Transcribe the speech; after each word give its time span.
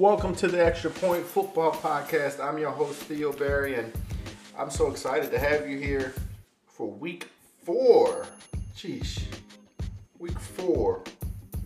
Welcome 0.00 0.34
to 0.36 0.48
the 0.48 0.64
Extra 0.64 0.90
Point 0.90 1.26
Football 1.26 1.72
Podcast. 1.72 2.42
I'm 2.42 2.56
your 2.56 2.70
host, 2.70 3.02
Theo 3.02 3.34
Barry, 3.34 3.74
and 3.74 3.92
I'm 4.58 4.70
so 4.70 4.90
excited 4.90 5.30
to 5.30 5.38
have 5.38 5.68
you 5.68 5.76
here 5.76 6.14
for 6.66 6.90
week 6.90 7.28
four. 7.62 8.26
Sheesh. 8.74 9.22
Week 10.18 10.38
four 10.38 11.02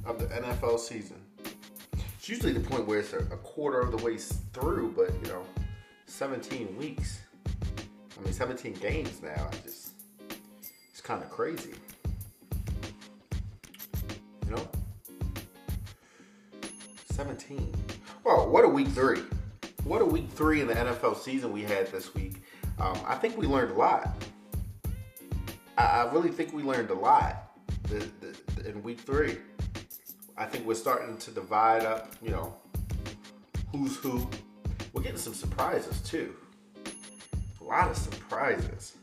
of 0.04 0.18
the 0.18 0.26
NFL 0.26 0.80
season. 0.80 1.14
It's 2.18 2.28
usually 2.28 2.52
the 2.52 2.58
point 2.58 2.88
where 2.88 2.98
it's 2.98 3.12
a, 3.12 3.20
quarter 3.44 3.78
of 3.78 3.96
the 3.96 4.04
way 4.04 4.16
through, 4.16 4.94
but 4.96 5.14
you 5.22 5.32
know, 5.32 5.44
17 6.06 6.76
weeks. 6.76 7.20
I 7.46 8.24
mean, 8.24 8.32
17 8.32 8.72
games 8.72 9.22
now. 9.22 9.48
I 9.48 9.56
just, 9.58 9.90
it's 10.90 11.00
kind 11.00 11.22
of 11.22 11.30
crazy. 11.30 11.74
You 14.44 14.56
know? 14.56 14.68
17. 17.12 17.72
Well, 18.34 18.48
what 18.48 18.64
a 18.64 18.68
week 18.68 18.88
three. 18.88 19.22
What 19.84 20.02
a 20.02 20.04
week 20.04 20.28
three 20.28 20.60
in 20.60 20.66
the 20.66 20.74
NFL 20.74 21.16
season 21.18 21.52
we 21.52 21.62
had 21.62 21.86
this 21.92 22.12
week. 22.16 22.42
Um, 22.80 22.98
I 23.06 23.14
think 23.14 23.38
we 23.38 23.46
learned 23.46 23.70
a 23.70 23.74
lot. 23.74 24.12
I, 25.78 25.84
I 25.84 26.12
really 26.12 26.30
think 26.30 26.52
we 26.52 26.64
learned 26.64 26.90
a 26.90 26.94
lot 26.94 27.56
the, 27.84 28.08
the, 28.20 28.68
in 28.68 28.82
week 28.82 28.98
three. 28.98 29.38
I 30.36 30.46
think 30.46 30.66
we're 30.66 30.74
starting 30.74 31.16
to 31.18 31.30
divide 31.30 31.84
up, 31.84 32.12
you 32.20 32.30
know, 32.30 32.56
who's 33.70 33.96
who. 33.98 34.28
We're 34.92 35.02
getting 35.02 35.16
some 35.16 35.34
surprises 35.34 36.00
too. 36.00 36.34
A 37.60 37.64
lot 37.64 37.88
of 37.88 37.96
surprises. 37.96 38.96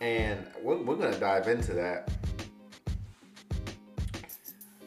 And 0.00 0.46
we're, 0.62 0.78
we're 0.78 0.96
going 0.96 1.12
to 1.12 1.20
dive 1.20 1.48
into 1.48 1.74
that 1.74 2.10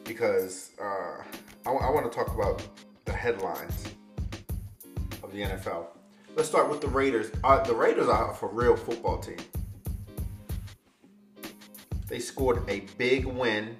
because 0.08 0.70
uh, 0.82 1.22
I, 1.66 1.70
want 1.70 2.10
to 2.10 2.18
talk 2.18 2.34
about 2.34 2.62
the 3.04 3.12
headlines 3.12 3.84
of 5.22 5.30
the 5.30 5.42
NFL. 5.42 5.86
Let's 6.34 6.48
start 6.48 6.70
with 6.70 6.80
the 6.80 6.88
Raiders. 6.88 7.30
Uh, 7.44 7.62
the 7.62 7.74
Raiders 7.74 8.08
are 8.08 8.36
a 8.40 8.46
real 8.46 8.74
football 8.74 9.18
team. 9.18 9.36
They 12.08 12.18
scored 12.18 12.68
a 12.68 12.80
big 12.96 13.26
win 13.26 13.76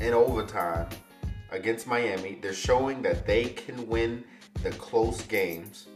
in 0.00 0.14
overtime 0.14 0.88
against 1.50 1.86
Miami. 1.86 2.38
They're 2.40 2.54
showing 2.54 3.02
that 3.02 3.26
they 3.26 3.44
can 3.44 3.86
win 3.86 4.24
the 4.62 4.70
close 4.70 5.20
games. 5.22 5.88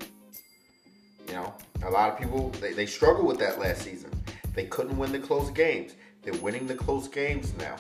You 1.27 1.35
know, 1.35 1.55
a 1.85 1.91
lot 1.91 2.13
of 2.13 2.19
people 2.19 2.51
they, 2.61 2.75
they 2.75 2.87
struggled 2.87 3.27
with 3.27 3.39
that 3.39 3.59
last 3.59 3.83
season. 3.83 4.11
They 4.55 4.65
couldn't 4.65 4.99
win 4.99 5.13
the 5.13 5.21
close 5.21 5.51
games. 5.51 5.95
They're 6.23 6.39
winning 6.43 6.67
the 6.67 6.75
close 6.75 7.09
games 7.09 7.55
now. 7.57 7.77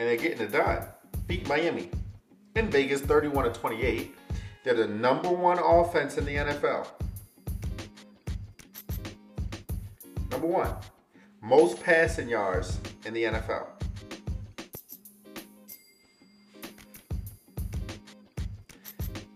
And 0.00 0.08
they're 0.08 0.16
getting 0.16 0.40
it 0.40 0.50
done. 0.50 0.82
Beat 1.26 1.46
Miami 1.46 1.90
in 2.56 2.70
Vegas 2.70 3.02
31 3.02 3.44
to 3.44 3.50
28. 3.52 4.14
They're 4.64 4.72
the 4.72 4.86
number 4.86 5.28
one 5.28 5.58
offense 5.58 6.16
in 6.16 6.24
the 6.24 6.36
NFL. 6.36 6.86
Number 10.30 10.46
one, 10.46 10.74
most 11.42 11.82
passing 11.82 12.30
yards 12.30 12.80
in 13.04 13.12
the 13.12 13.24
NFL. 13.24 13.66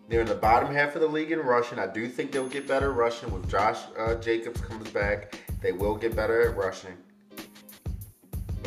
They're 0.09 0.23
in 0.23 0.27
the 0.27 0.35
bottom 0.35 0.73
half 0.73 0.95
of 0.95 1.03
the 1.03 1.09
league 1.09 1.31
in 1.31 1.41
rushing. 1.41 1.79
I 1.79 1.89
do 1.89 2.09
think 2.09 2.33
they'll 2.33 2.49
get 2.49 2.67
better 2.67 2.91
rushing 2.91 3.31
with 3.31 3.51
Josh 3.51 3.81
uh, 3.99 4.15
Jacobs 4.15 4.63
comes 4.63 4.89
back. 4.89 5.39
They 5.61 5.73
will 5.73 5.95
get 5.95 6.17
better 6.17 6.49
at 6.49 6.57
rushing. 6.57 6.97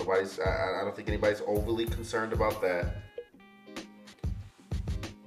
Nobody's. 0.08 0.39
I, 0.39 0.80
I 0.80 0.83
don't 0.86 0.95
think 0.95 1.09
anybody's 1.09 1.41
overly 1.45 1.86
concerned 1.86 2.31
about 2.31 2.62
that. 2.62 2.95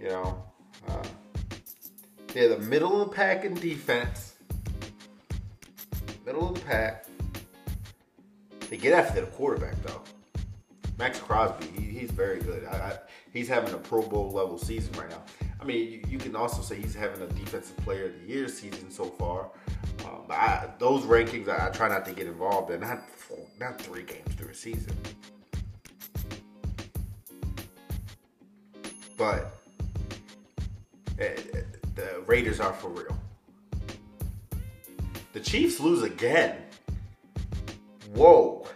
You 0.00 0.08
know, 0.08 0.42
uh, 0.88 1.02
the 2.32 2.56
middle 2.60 3.02
of 3.02 3.10
the 3.10 3.14
pack 3.14 3.44
in 3.44 3.52
defense. 3.52 4.36
Middle 6.24 6.48
of 6.48 6.54
the 6.54 6.60
pack. 6.60 7.04
They 8.70 8.78
get 8.78 8.94
after 8.94 9.20
the 9.20 9.26
quarterback 9.26 9.74
though. 9.82 10.00
Maxx 10.98 11.18
Crosby, 11.18 11.66
he, 11.78 11.98
he's 11.98 12.10
very 12.10 12.40
good. 12.40 12.64
I, 12.64 12.76
I, 12.76 12.98
he's 13.34 13.48
having 13.48 13.74
a 13.74 13.78
Pro 13.78 14.00
Bowl 14.00 14.30
level 14.30 14.56
season 14.56 14.94
right 14.94 15.10
now. 15.10 15.22
I 15.60 15.64
mean, 15.64 15.92
you, 15.92 16.02
you, 16.08 16.18
can 16.18 16.34
also 16.34 16.62
say 16.62 16.76
he's 16.76 16.94
having 16.94 17.20
a 17.20 17.26
Defensive 17.26 17.76
Player 17.78 18.06
of 18.06 18.12
the 18.20 18.32
Year 18.32 18.48
season 18.48 18.90
so 18.90 19.04
far. 19.04 19.50
Um, 20.04 20.24
but 20.26 20.34
I, 20.34 20.68
those 20.78 21.02
rankings, 21.04 21.48
I, 21.48 21.68
I, 21.68 21.70
try 21.70 21.88
not 21.88 22.04
to 22.06 22.12
get 22.12 22.26
involved 22.26 22.70
in. 22.70 22.80
Not 22.80 23.08
four, 23.10 23.38
not 23.58 23.80
three 23.80 24.02
games 24.02 24.34
through 24.34 24.50
a 24.50 24.54
season. 24.54 24.96
But 29.16 29.54
uh, 31.20 31.24
the 31.94 32.22
Raiders 32.26 32.60
are 32.60 32.72
for 32.72 32.88
real. 32.88 33.18
The 35.32 35.40
Chiefs 35.40 35.78
lose 35.78 36.02
again. 36.02 36.56
Whoa. 38.14 38.66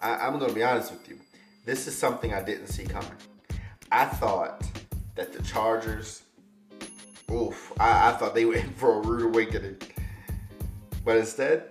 I, 0.00 0.16
I'm 0.16 0.38
going 0.38 0.48
to 0.48 0.54
be 0.54 0.62
honest 0.62 0.92
with 0.92 1.08
you. 1.08 1.18
This 1.64 1.86
is 1.86 1.96
something 1.96 2.32
I 2.32 2.42
didn't 2.42 2.68
see 2.68 2.84
coming. 2.84 3.10
I 3.90 4.04
thought 4.04 4.66
that 5.14 5.32
the 5.32 5.42
Chargers, 5.42 6.22
oof, 7.30 7.72
I, 7.80 8.10
I 8.10 8.12
thought 8.12 8.34
they 8.34 8.44
were 8.44 8.54
in 8.56 8.70
for 8.74 9.00
a 9.00 9.00
rude 9.00 9.22
awakening. 9.22 9.76
But 11.08 11.16
instead, 11.16 11.62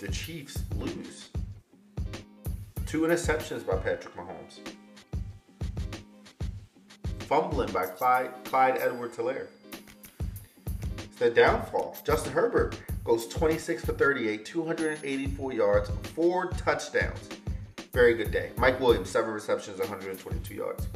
the 0.00 0.08
Chiefs 0.08 0.58
lose. 0.74 1.28
Two 2.84 3.02
interceptions 3.02 3.64
by 3.64 3.76
Patrick 3.76 4.12
Mahomes. 4.16 4.58
Fumbling 7.20 7.70
by 7.70 7.86
Clyde, 7.86 8.32
Clyde 8.42 8.78
Edwards 8.80 9.16
Helaire. 9.16 9.46
It's 10.98 11.16
the 11.20 11.30
downfall. 11.30 11.96
Justin 12.04 12.32
Herbert 12.32 12.76
goes 13.04 13.28
26 13.28 13.84
for 13.84 13.92
38, 13.92 14.44
284 14.44 15.52
yards, 15.52 15.90
four 16.16 16.48
touchdowns. 16.50 17.28
Very 17.92 18.14
good 18.14 18.32
day. 18.32 18.50
Mike 18.56 18.80
Williams, 18.80 19.10
seven 19.10 19.30
receptions, 19.30 19.78
122 19.78 20.54
yards. 20.54 20.88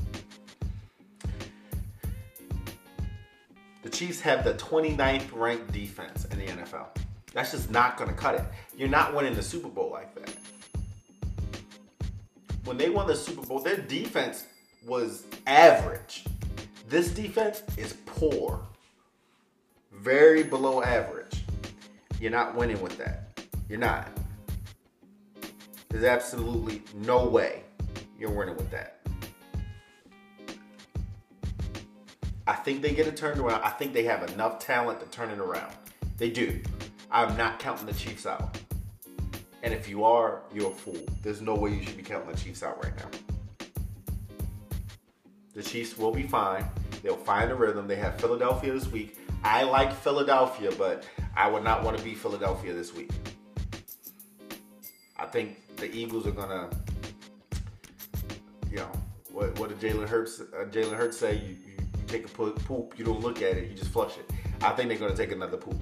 The 3.84 3.90
Chiefs 3.90 4.20
have 4.22 4.42
the 4.42 4.54
29th 4.54 5.28
ranked 5.32 5.70
defense 5.70 6.24
in 6.24 6.40
the 6.40 6.46
NFL. 6.46 6.88
That's 7.36 7.50
just 7.50 7.70
not 7.70 7.98
going 7.98 8.08
to 8.08 8.16
cut 8.16 8.34
it. 8.36 8.44
You're 8.78 8.88
not 8.88 9.14
winning 9.14 9.34
the 9.34 9.42
Super 9.42 9.68
Bowl 9.68 9.90
like 9.90 10.14
that. 10.14 10.34
When 12.64 12.78
they 12.78 12.88
won 12.88 13.06
the 13.06 13.14
Super 13.14 13.42
Bowl, 13.44 13.58
their 13.58 13.76
defense 13.76 14.46
was 14.86 15.24
average. 15.46 16.24
This 16.88 17.10
defense 17.10 17.62
is 17.76 17.92
poor. 18.06 18.58
Very 19.92 20.44
below 20.44 20.82
average. 20.82 21.44
You're 22.18 22.30
not 22.30 22.54
winning 22.54 22.80
with 22.80 22.96
that. 22.96 23.38
You're 23.68 23.80
not. 23.80 24.08
There's 25.90 26.04
absolutely 26.04 26.80
no 26.94 27.26
way 27.26 27.64
you're 28.18 28.30
winning 28.30 28.56
with 28.56 28.70
that. 28.70 29.06
I 32.46 32.54
think 32.54 32.80
they 32.80 32.94
get 32.94 33.06
it 33.06 33.14
turned 33.14 33.42
around. 33.42 33.60
I 33.62 33.70
think 33.72 33.92
they 33.92 34.04
have 34.04 34.22
enough 34.32 34.58
talent 34.58 35.00
to 35.00 35.06
turn 35.08 35.28
it 35.28 35.38
around. 35.38 35.74
They 36.16 36.30
do. 36.30 36.62
I'm 37.10 37.36
not 37.36 37.58
counting 37.58 37.86
the 37.86 37.94
Chiefs 37.94 38.26
out. 38.26 38.58
And 39.62 39.72
if 39.72 39.88
you 39.88 40.04
are, 40.04 40.42
you're 40.52 40.70
a 40.70 40.74
fool. 40.74 40.98
There's 41.22 41.40
no 41.40 41.54
way 41.54 41.72
you 41.72 41.82
should 41.84 41.96
be 41.96 42.02
counting 42.02 42.30
the 42.30 42.36
Chiefs 42.36 42.62
out 42.62 42.82
right 42.84 42.92
now. 42.96 43.66
The 45.54 45.62
Chiefs 45.62 45.96
will 45.96 46.12
be 46.12 46.24
fine. 46.24 46.64
They'll 47.02 47.16
find 47.16 47.50
a 47.50 47.54
rhythm. 47.54 47.86
They 47.86 47.96
have 47.96 48.20
Philadelphia 48.20 48.72
this 48.72 48.90
week. 48.90 49.18
I 49.42 49.62
like 49.62 49.92
Philadelphia, 49.92 50.70
but 50.76 51.04
I 51.36 51.48
would 51.48 51.64
not 51.64 51.82
want 51.82 51.96
to 51.96 52.04
be 52.04 52.14
Philadelphia 52.14 52.74
this 52.74 52.94
week. 52.94 53.10
I 55.16 55.26
think 55.26 55.76
the 55.76 55.90
Eagles 55.94 56.26
are 56.26 56.32
gonna, 56.32 56.68
you 58.70 58.78
know, 58.78 58.90
what, 59.30 59.58
what 59.58 59.68
did 59.68 59.80
Jalen 59.80 60.08
Hurts? 60.08 60.40
Uh, 60.40 60.64
Jalen 60.66 60.96
Hurts 60.96 61.16
say? 61.16 61.36
You, 61.36 61.56
you 61.66 61.76
take 62.06 62.24
a 62.24 62.28
poop, 62.28 62.98
you 62.98 63.04
don't 63.04 63.20
look 63.20 63.42
at 63.42 63.56
it, 63.56 63.70
you 63.70 63.76
just 63.76 63.90
flush 63.90 64.16
it. 64.18 64.30
I 64.62 64.72
think 64.72 64.88
they're 64.88 65.08
to 65.08 65.16
take 65.16 65.32
another 65.32 65.56
poop. 65.56 65.76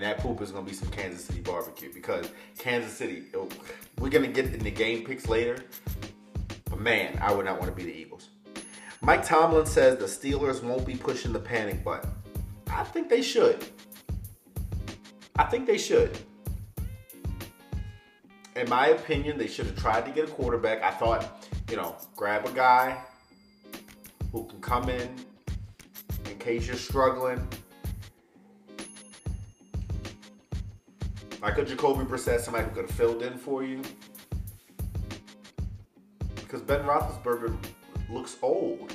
And 0.00 0.08
that 0.08 0.18
poop 0.18 0.40
is 0.40 0.50
to 0.64 0.70
be 0.70 0.74
some 0.74 0.88
Kansas 0.88 1.22
City 1.22 1.40
barbecue 1.40 1.92
because 1.92 2.26
Kansas 2.56 2.90
City, 2.90 3.24
oh, 3.34 3.50
we're 3.98 4.08
to 4.22 4.42
get 4.42 4.46
in 4.46 4.60
the 4.60 4.70
game 4.70 5.04
picks 5.04 5.28
later. 5.28 5.62
But 6.70 6.80
man, 6.80 7.18
I 7.20 7.34
would 7.34 7.44
not 7.44 7.60
want 7.60 7.70
to 7.70 7.76
be 7.76 7.84
the 7.84 7.94
Eagles. 7.94 8.30
Mike 9.02 9.26
Tomlin 9.26 9.66
says 9.66 9.98
the 9.98 10.06
Steelers 10.06 10.62
won't 10.62 10.86
be 10.86 10.96
pushing 10.96 11.34
the 11.34 11.38
panic 11.38 11.84
button. 11.84 12.10
I 12.70 12.82
think 12.82 13.10
they 13.10 13.20
should. 13.20 13.62
I 15.36 15.44
think 15.44 15.66
they 15.66 15.76
should 15.76 16.18
in 18.56 18.68
my 18.68 18.88
opinion, 18.88 19.38
they 19.38 19.46
should 19.46 19.66
have 19.66 19.76
tried 19.76 20.04
to 20.04 20.10
get 20.10 20.28
a 20.28 20.32
quarterback. 20.32 20.82
I 20.82 20.90
thought, 20.90 21.46
you 21.70 21.76
know, 21.76 21.96
grab 22.16 22.46
a 22.46 22.50
guy 22.50 23.00
who 24.32 24.44
can 24.44 24.60
come 24.60 24.88
in 24.88 25.14
in 26.26 26.38
case 26.38 26.66
you're 26.66 26.76
struggling. 26.76 27.46
Like 31.40 31.56
a 31.58 31.64
Jacoby 31.64 32.04
Brissett, 32.04 32.40
somebody 32.40 32.66
who 32.66 32.70
could 32.70 32.86
have 32.86 32.96
filled 32.96 33.22
in 33.22 33.38
for 33.38 33.62
you. 33.64 33.82
Because 36.34 36.60
Ben 36.62 36.82
Roethlisberger 36.82 37.56
looks 38.10 38.36
old. 38.42 38.92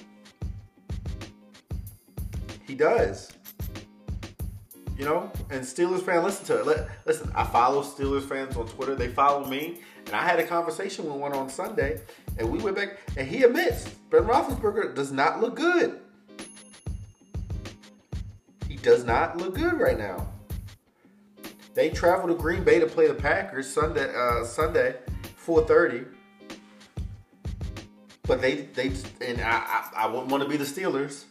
He 2.67 2.75
does. 2.75 3.31
You 4.97 5.05
know, 5.05 5.31
and 5.49 5.61
Steelers 5.61 6.01
fan, 6.01 6.23
listen 6.23 6.45
to 6.45 6.69
it. 6.69 6.87
Listen, 7.05 7.31
I 7.35 7.43
follow 7.43 7.81
Steelers 7.81 8.23
fans 8.23 8.55
on 8.55 8.67
Twitter. 8.67 8.95
They 8.95 9.09
follow 9.09 9.45
me, 9.45 9.81
and 10.05 10.15
I 10.15 10.23
had 10.23 10.39
a 10.39 10.47
conversation 10.47 11.05
with 11.05 11.15
one 11.15 11.33
on 11.33 11.49
Sunday, 11.49 12.01
and 12.37 12.49
we 12.49 12.59
went 12.59 12.77
back, 12.77 12.99
and 13.17 13.27
he 13.27 13.43
admits 13.43 13.89
Ben 14.09 14.23
Roethlisberger 14.23 14.95
does 14.95 15.11
not 15.11 15.41
look 15.41 15.55
good. 15.55 15.99
He 18.69 18.75
does 18.77 19.03
not 19.03 19.37
look 19.37 19.55
good 19.55 19.73
right 19.73 19.97
now. 19.97 20.27
They 21.75 21.89
travel 21.89 22.29
to 22.29 22.35
Green 22.35 22.63
Bay 22.63 22.79
to 22.79 22.87
play 22.87 23.07
the 23.07 23.13
Packers 23.13 23.71
Sunday. 23.71 24.11
Uh, 24.15 24.45
Sunday, 24.45 24.95
4:30. 25.45 26.07
But 28.23 28.41
they 28.41 28.61
they 28.73 28.93
and 29.21 29.41
I 29.41 29.51
I, 29.51 29.89
I 29.97 30.07
wouldn't 30.07 30.31
want 30.31 30.41
to 30.41 30.49
be 30.49 30.55
the 30.55 30.63
Steelers. 30.63 31.25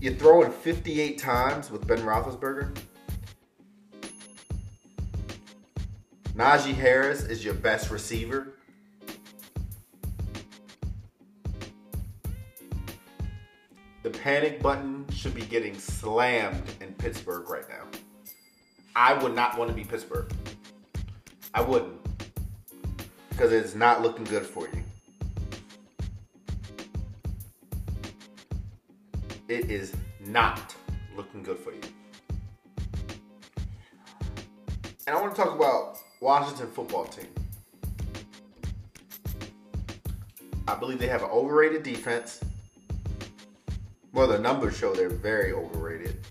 You're 0.00 0.14
throwing 0.14 0.52
58 0.52 1.18
times 1.18 1.70
with 1.70 1.86
Ben 1.86 2.00
Roethlisberger. 2.00 2.76
Najee 6.34 6.74
Harris 6.74 7.24
is 7.24 7.42
your 7.42 7.54
best 7.54 7.90
receiver. 7.90 8.52
The 14.02 14.10
panic 14.10 14.60
button 14.60 15.06
should 15.10 15.34
be 15.34 15.46
getting 15.46 15.78
slammed 15.78 16.62
in 16.82 16.92
Pittsburgh 16.92 17.48
right 17.48 17.66
now. 17.70 17.98
I 18.96 19.14
would 19.22 19.36
not 19.36 19.56
want 19.56 19.70
to 19.70 19.76
be 19.76 19.84
Pittsburgh. 19.84 20.32
I 21.54 21.60
wouldn't. 21.60 22.00
Because 23.28 23.52
it's 23.52 23.76
not 23.76 24.02
looking 24.02 24.24
good 24.24 24.44
for 24.44 24.66
you. 24.66 24.82
it 29.48 29.70
is 29.70 29.92
not 30.26 30.74
looking 31.16 31.42
good 31.42 31.58
for 31.58 31.72
you. 31.72 31.80
And 35.06 35.16
I 35.16 35.20
want 35.20 35.34
to 35.34 35.40
talk 35.40 35.54
about 35.54 35.98
Washington 36.20 36.68
football 36.70 37.04
team. 37.04 37.28
I 40.66 40.74
believe 40.74 40.98
they 40.98 41.06
have 41.06 41.22
an 41.22 41.30
overrated 41.30 41.84
defense. 41.84 42.40
Well, 44.12 44.26
the 44.26 44.38
numbers 44.38 44.76
show 44.76 44.94
they're 44.94 45.08
very 45.08 45.52
overrated. 45.52 46.26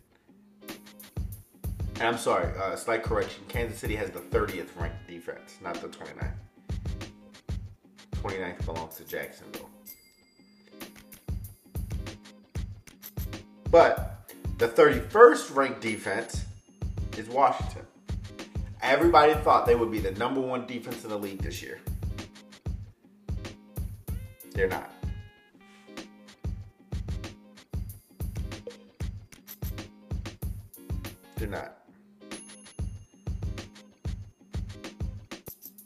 And 1.95 2.03
I'm 2.03 2.18
sorry, 2.18 2.51
uh, 2.57 2.75
slight 2.75 3.03
correction. 3.03 3.44
Kansas 3.47 3.80
City 3.80 3.95
has 3.95 4.09
the 4.09 4.19
30th 4.19 4.68
ranked 4.75 5.07
defense, 5.07 5.57
not 5.63 5.75
the 5.75 5.88
29th. 5.88 6.33
29th 8.12 8.65
belongs 8.65 8.95
to 8.95 9.06
Jacksonville. 9.06 9.69
But 13.71 14.30
the 14.57 14.68
31st 14.68 15.56
ranked 15.56 15.81
defense 15.81 16.44
is 17.18 17.30
Washington. 17.30 17.86
Everybody 18.81 19.33
thought 19.36 19.65
they 19.65 19.75
would 19.75 19.92
be 19.92 20.00
the 20.00 20.12
number 20.12 20.42
one 20.42 20.68
defense 20.68 21.03
in 21.06 21.09
the 21.09 21.18
league 21.18 21.42
this 21.42 21.62
year. 21.62 21.80
They're 24.53 24.68
not. 24.68 24.92
They're 31.38 31.47
not. 31.47 31.84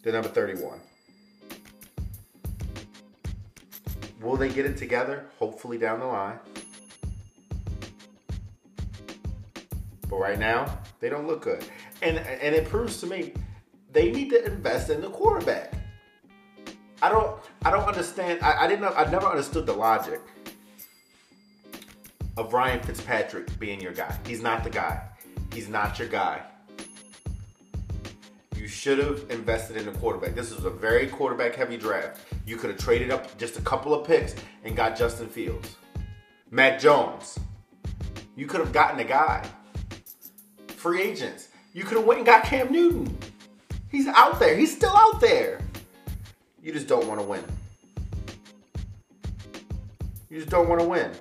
They're 0.01 0.13
number 0.13 0.29
31. 0.29 0.79
Will 4.21 4.35
they 4.35 4.49
get 4.49 4.65
it 4.65 4.77
together? 4.77 5.25
Hopefully 5.39 5.77
down 5.77 5.99
the 5.99 6.05
line. 6.05 6.39
But 10.09 10.17
right 10.17 10.39
now, 10.39 10.79
they 10.99 11.09
don't 11.09 11.27
look 11.27 11.41
good. 11.41 11.63
And 12.01 12.17
and 12.17 12.55
it 12.55 12.67
proves 12.67 12.99
to 13.01 13.07
me 13.07 13.33
they 13.91 14.11
need 14.11 14.29
to 14.31 14.45
invest 14.45 14.89
in 14.89 15.01
the 15.01 15.09
quarterback. 15.09 15.73
I 17.01 17.09
don't 17.09 17.39
I 17.63 17.71
don't 17.71 17.87
understand. 17.87 18.39
I, 18.41 18.65
I 18.65 18.67
didn't 18.67 18.85
I 18.85 19.09
never 19.09 19.27
understood 19.27 19.65
the 19.65 19.73
logic 19.73 20.21
of 22.37 22.53
Ryan 22.53 22.81
Fitzpatrick 22.81 23.57
being 23.59 23.79
your 23.79 23.93
guy. 23.93 24.17
He's 24.25 24.41
not 24.41 24.63
the 24.63 24.69
guy. 24.69 25.01
He's 25.53 25.69
not 25.69 25.99
your 25.99 26.07
guy. 26.07 26.41
Should 28.79 28.99
have 28.99 29.25
invested 29.29 29.75
in 29.75 29.89
a 29.89 29.91
quarterback. 29.91 30.35
This 30.35 30.55
was 30.55 30.63
a 30.63 30.69
very 30.69 31.05
quarterback 31.07 31.53
heavy 31.53 31.75
draft. 31.75 32.21
You 32.45 32.55
could 32.55 32.69
have 32.69 32.79
traded 32.79 33.11
up 33.11 33.37
just 33.37 33.57
a 33.57 33.61
couple 33.61 33.93
of 33.93 34.07
picks 34.07 34.35
and 34.63 34.73
got 34.73 34.97
Justin 34.97 35.27
Fields. 35.27 35.75
Mac 36.49 36.79
Jones. 36.79 37.37
You 38.37 38.47
could 38.47 38.61
have 38.61 38.71
gotten 38.71 38.97
a 39.01 39.03
guy 39.03 39.45
free 40.69 41.01
agents. 41.01 41.49
You 41.73 41.83
could 41.83 41.97
have 41.97 42.05
went 42.05 42.19
and 42.19 42.25
got 42.25 42.45
Cam 42.45 42.71
Newton. 42.71 43.17
He's 43.91 44.07
out 44.07 44.39
there. 44.39 44.55
He's 44.55 44.73
still 44.73 44.95
out 44.95 45.19
there. 45.19 45.59
You 46.63 46.71
just 46.71 46.87
don't 46.87 47.05
want 47.05 47.19
to 47.19 47.25
win. 47.25 47.43
You 50.29 50.37
just 50.37 50.49
don't 50.49 50.69
want 50.69 50.79
to 50.79 50.87
win. 50.87 51.11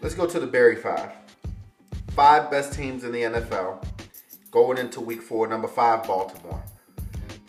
Let's 0.00 0.14
go 0.14 0.28
to 0.28 0.38
the 0.38 0.46
Barry 0.46 0.76
Five. 0.76 1.10
Five 2.10 2.52
best 2.52 2.72
teams 2.72 3.02
in 3.02 3.10
the 3.10 3.22
NFL 3.22 3.84
going 4.58 4.76
into 4.76 5.00
week 5.00 5.22
four. 5.22 5.46
Number 5.46 5.68
five, 5.68 6.04
Baltimore. 6.04 6.60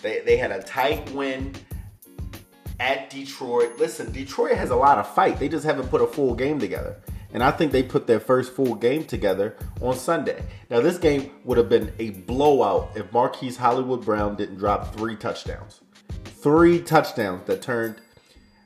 They, 0.04 0.20
they 0.22 0.38
had 0.38 0.52
a 0.52 0.62
tight 0.62 1.10
win 1.12 1.56
at 2.80 3.10
Detroit. 3.10 3.80
Listen, 3.80 4.12
Detroit 4.12 4.56
has 4.56 4.70
a 4.70 4.76
lot 4.76 5.00
of 5.00 5.12
fight. 5.16 5.40
They 5.40 5.50
just 5.50 5.66
haven't 5.66 5.90
put 5.90 6.02
a 6.02 6.08
full 6.08 6.36
game 6.36 6.60
together. 6.60 6.98
And 7.34 7.44
I 7.44 7.50
think 7.50 7.72
they 7.72 7.82
put 7.82 8.06
their 8.06 8.20
first 8.20 8.54
full 8.54 8.76
game 8.76 9.06
together 9.06 9.56
on 9.82 9.96
Sunday. 9.96 10.44
Now, 10.70 10.82
this 10.82 11.00
game 11.00 11.32
would 11.46 11.58
have 11.58 11.68
been 11.68 11.92
a 11.98 12.12
blowout 12.12 12.92
if 12.96 13.12
Marquise 13.12 13.58
Hollywood 13.58 14.06
Brown 14.06 14.36
didn't 14.36 14.58
drop 14.58 14.96
three 14.96 15.16
touchdowns. 15.16 15.82
Three 16.26 16.80
touchdowns 16.80 17.46
that 17.48 17.64
turned 17.64 18.02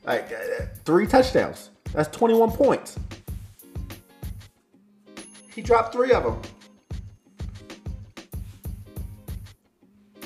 like 0.05 0.33
uh, 0.33 0.65
three 0.83 1.07
touchdowns. 1.07 1.69
That's 1.93 2.09
21 2.15 2.51
points. 2.51 2.99
He 5.55 5.61
dropped 5.61 5.93
three 5.93 6.11
of 6.11 6.23
them. 6.23 6.41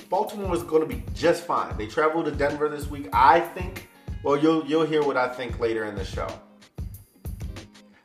Baltimore 0.10 0.56
is 0.56 0.64
going 0.64 0.88
to 0.88 0.88
be 0.88 1.04
just 1.14 1.46
fine. 1.46 1.78
They 1.78 1.88
travel 1.88 2.24
to 2.24 2.32
Denver 2.32 2.70
this 2.70 2.88
week. 2.88 3.10
I 3.12 3.40
think. 3.40 3.90
Well, 4.24 4.38
you'll 4.38 4.66
you'll 4.66 4.86
hear 4.86 5.04
what 5.04 5.18
I 5.18 5.28
think 5.28 5.60
later 5.60 5.86
in 5.86 5.96
the 5.96 6.06
show. 6.06 6.28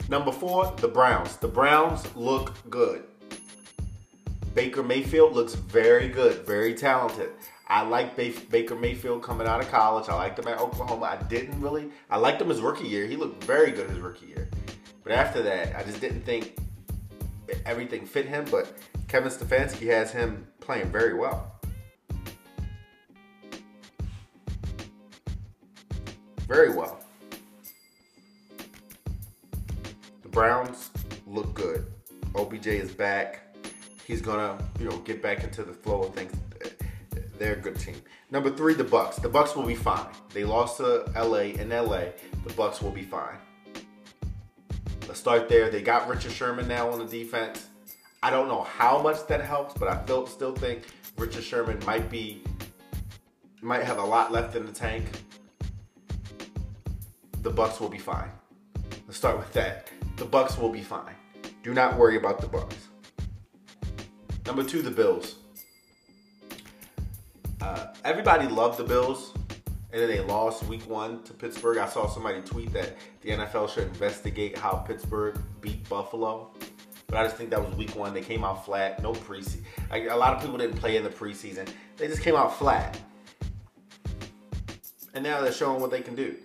Number 0.09 0.33
four, 0.33 0.73
the 0.79 0.89
Browns. 0.89 1.37
The 1.37 1.49
Browns 1.49 2.05
look 2.17 2.55
good. 2.69 3.05
Baker 4.55 4.83
Mayfield 4.83 5.33
looks 5.33 5.55
very 5.55 6.09
good, 6.09 6.45
very 6.45 6.75
talented. 6.75 7.31
I 7.69 7.83
like 7.83 8.15
Baker 8.17 8.75
Mayfield 8.75 9.23
coming 9.23 9.47
out 9.47 9.61
of 9.61 9.71
college. 9.71 10.11
I 10.11 10.15
liked 10.15 10.39
him 10.39 10.49
at 10.49 10.61
Oklahoma. 10.61 11.07
I 11.07 11.23
didn't 11.23 11.59
really. 11.61 11.89
I 12.11 12.19
liked 12.19 12.43
him 12.43 12.51
his 12.51 12.61
rookie 12.61 12.87
year. 12.87 13.07
He 13.07 13.17
looked 13.17 13.43
very 13.45 13.71
good 13.71 13.89
his 13.89 14.01
rookie 14.01 14.27
year. 14.27 14.51
But 15.03 15.13
after 15.13 15.43
that, 15.43 15.75
I 15.75 15.83
just 15.83 16.01
didn't 16.01 16.23
think 16.23 16.59
everything 17.65 18.05
fit 18.05 18.27
him. 18.27 18.45
But 18.51 18.77
Kevin 19.09 19.31
Stefanski 19.33 19.87
has 19.87 20.13
him 20.13 20.47
playing 20.61 20.91
very 20.91 21.15
well. 21.15 21.52
Very 26.53 26.75
well. 26.75 27.01
The 30.23 30.29
Browns 30.29 30.91
look 31.27 31.55
good. 31.55 31.87
OBJ 32.35 32.67
is 32.67 32.93
back. 32.93 33.57
He's 34.07 34.21
gonna, 34.21 34.63
you 34.79 34.87
know, 34.87 34.99
get 34.99 35.23
back 35.23 35.45
into 35.45 35.63
the 35.63 35.73
flow 35.73 36.03
of 36.03 36.15
things. 36.15 36.31
They're 37.39 37.55
a 37.55 37.57
good 37.57 37.79
team. 37.79 37.97
Number 38.31 38.51
three, 38.51 38.75
the 38.75 38.85
Bucs. 38.85 39.17
The 39.23 39.31
Bucs 39.31 39.57
will 39.57 39.65
be 39.65 39.75
fine. 39.75 40.05
They 40.35 40.45
lost 40.45 40.77
to 40.77 41.11
LA 41.17 41.55
in 41.59 41.71
LA. 41.71 42.11
The 42.45 42.53
Bucs 42.53 42.83
will 42.83 42.91
be 42.91 43.05
fine. 43.05 43.39
Let's 45.09 45.21
start 45.21 45.49
there. 45.49 45.71
They 45.71 45.81
got 45.81 46.07
Richard 46.07 46.33
Sherman 46.33 46.69
now 46.69 46.91
on 46.91 46.99
the 46.99 47.07
defense. 47.07 47.69
I 48.23 48.29
don't 48.29 48.49
know 48.49 48.65
how 48.65 49.01
much 49.01 49.27
that 49.29 49.41
helps, 49.43 49.73
but 49.73 49.89
I 49.89 50.05
still 50.05 50.27
still 50.27 50.55
think 50.55 50.83
Richard 51.17 51.45
Sherman 51.45 51.79
might 51.87 52.11
be 52.11 52.43
might 53.63 53.85
have 53.85 53.97
a 53.97 54.05
lot 54.05 54.31
left 54.31 54.55
in 54.55 54.67
the 54.67 54.73
tank. 54.73 55.07
The 57.43 57.51
Bucs 57.51 57.81
will 57.81 57.89
be 57.89 57.99
fine. 57.99 58.31
Let's 59.07 59.17
start 59.17 59.37
with 59.37 59.53
that. 59.55 59.89
The 60.17 60.25
Bucs 60.25 60.61
will 60.61 60.69
be 60.69 60.81
fine. 60.83 61.17
Do 61.65 61.75
not 61.75 61.99
worry 61.99 62.17
about 62.17 62.41
the 62.41 62.47
Bucs. 62.47 62.75
Number 64.47 64.63
two, 64.63 64.81
the 64.81 64.93
Bills. 64.93 65.37
Uh, 67.61 67.87
everybody 68.05 68.47
loved 68.47 68.79
the 68.79 68.85
Bills, 68.85 69.33
and 69.93 70.01
then 70.01 70.09
they 70.09 70.21
lost 70.21 70.63
week 70.67 70.89
one 70.89 71.21
to 71.25 71.35
Pittsburgh. 71.35 71.79
I 71.79 71.89
saw 71.89 72.09
somebody 72.09 72.41
tweet 72.43 72.73
that 72.75 72.97
the 73.23 73.31
NFL 73.31 73.69
should 73.71 73.89
investigate 73.89 74.57
how 74.57 74.77
Pittsburgh 74.77 75.37
beat 75.61 75.89
Buffalo. 75.89 76.53
But 77.09 77.19
I 77.19 77.25
just 77.25 77.37
think 77.37 77.51
that 77.51 77.65
was 77.65 77.75
week 77.75 77.97
one. 77.97 78.15
They 78.15 78.23
came 78.23 78.45
out 78.45 78.65
flat, 78.65 79.03
no 79.03 79.15
preseason. 79.15 79.63
A 79.91 80.15
lot 80.15 80.33
of 80.33 80.41
people 80.41 80.59
didn't 80.59 80.77
play 80.77 80.97
in 80.97 81.03
the 81.03 81.11
preseason. 81.11 81.69
They 81.97 82.07
just 82.07 82.23
came 82.23 82.37
out 82.37 82.57
flat. 82.57 82.97
And 85.13 85.25
now 85.25 85.41
they're 85.41 85.53
showing 85.53 85.81
what 85.81 85.91
they 85.91 86.03
can 86.03 86.15
do. 86.15 86.37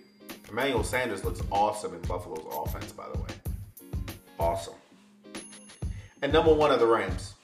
Emmanuel 0.50 0.82
Sanders 0.82 1.24
looks 1.24 1.40
awesome 1.50 1.94
in 1.94 2.00
Buffalo's 2.02 2.46
offense, 2.52 2.92
by 2.92 3.06
the 3.12 3.18
way. 3.18 3.28
Awesome. 4.38 4.74
And 6.22 6.32
number 6.32 6.52
one 6.52 6.70
are 6.70 6.78
the 6.78 6.86
Rams. 6.86 7.34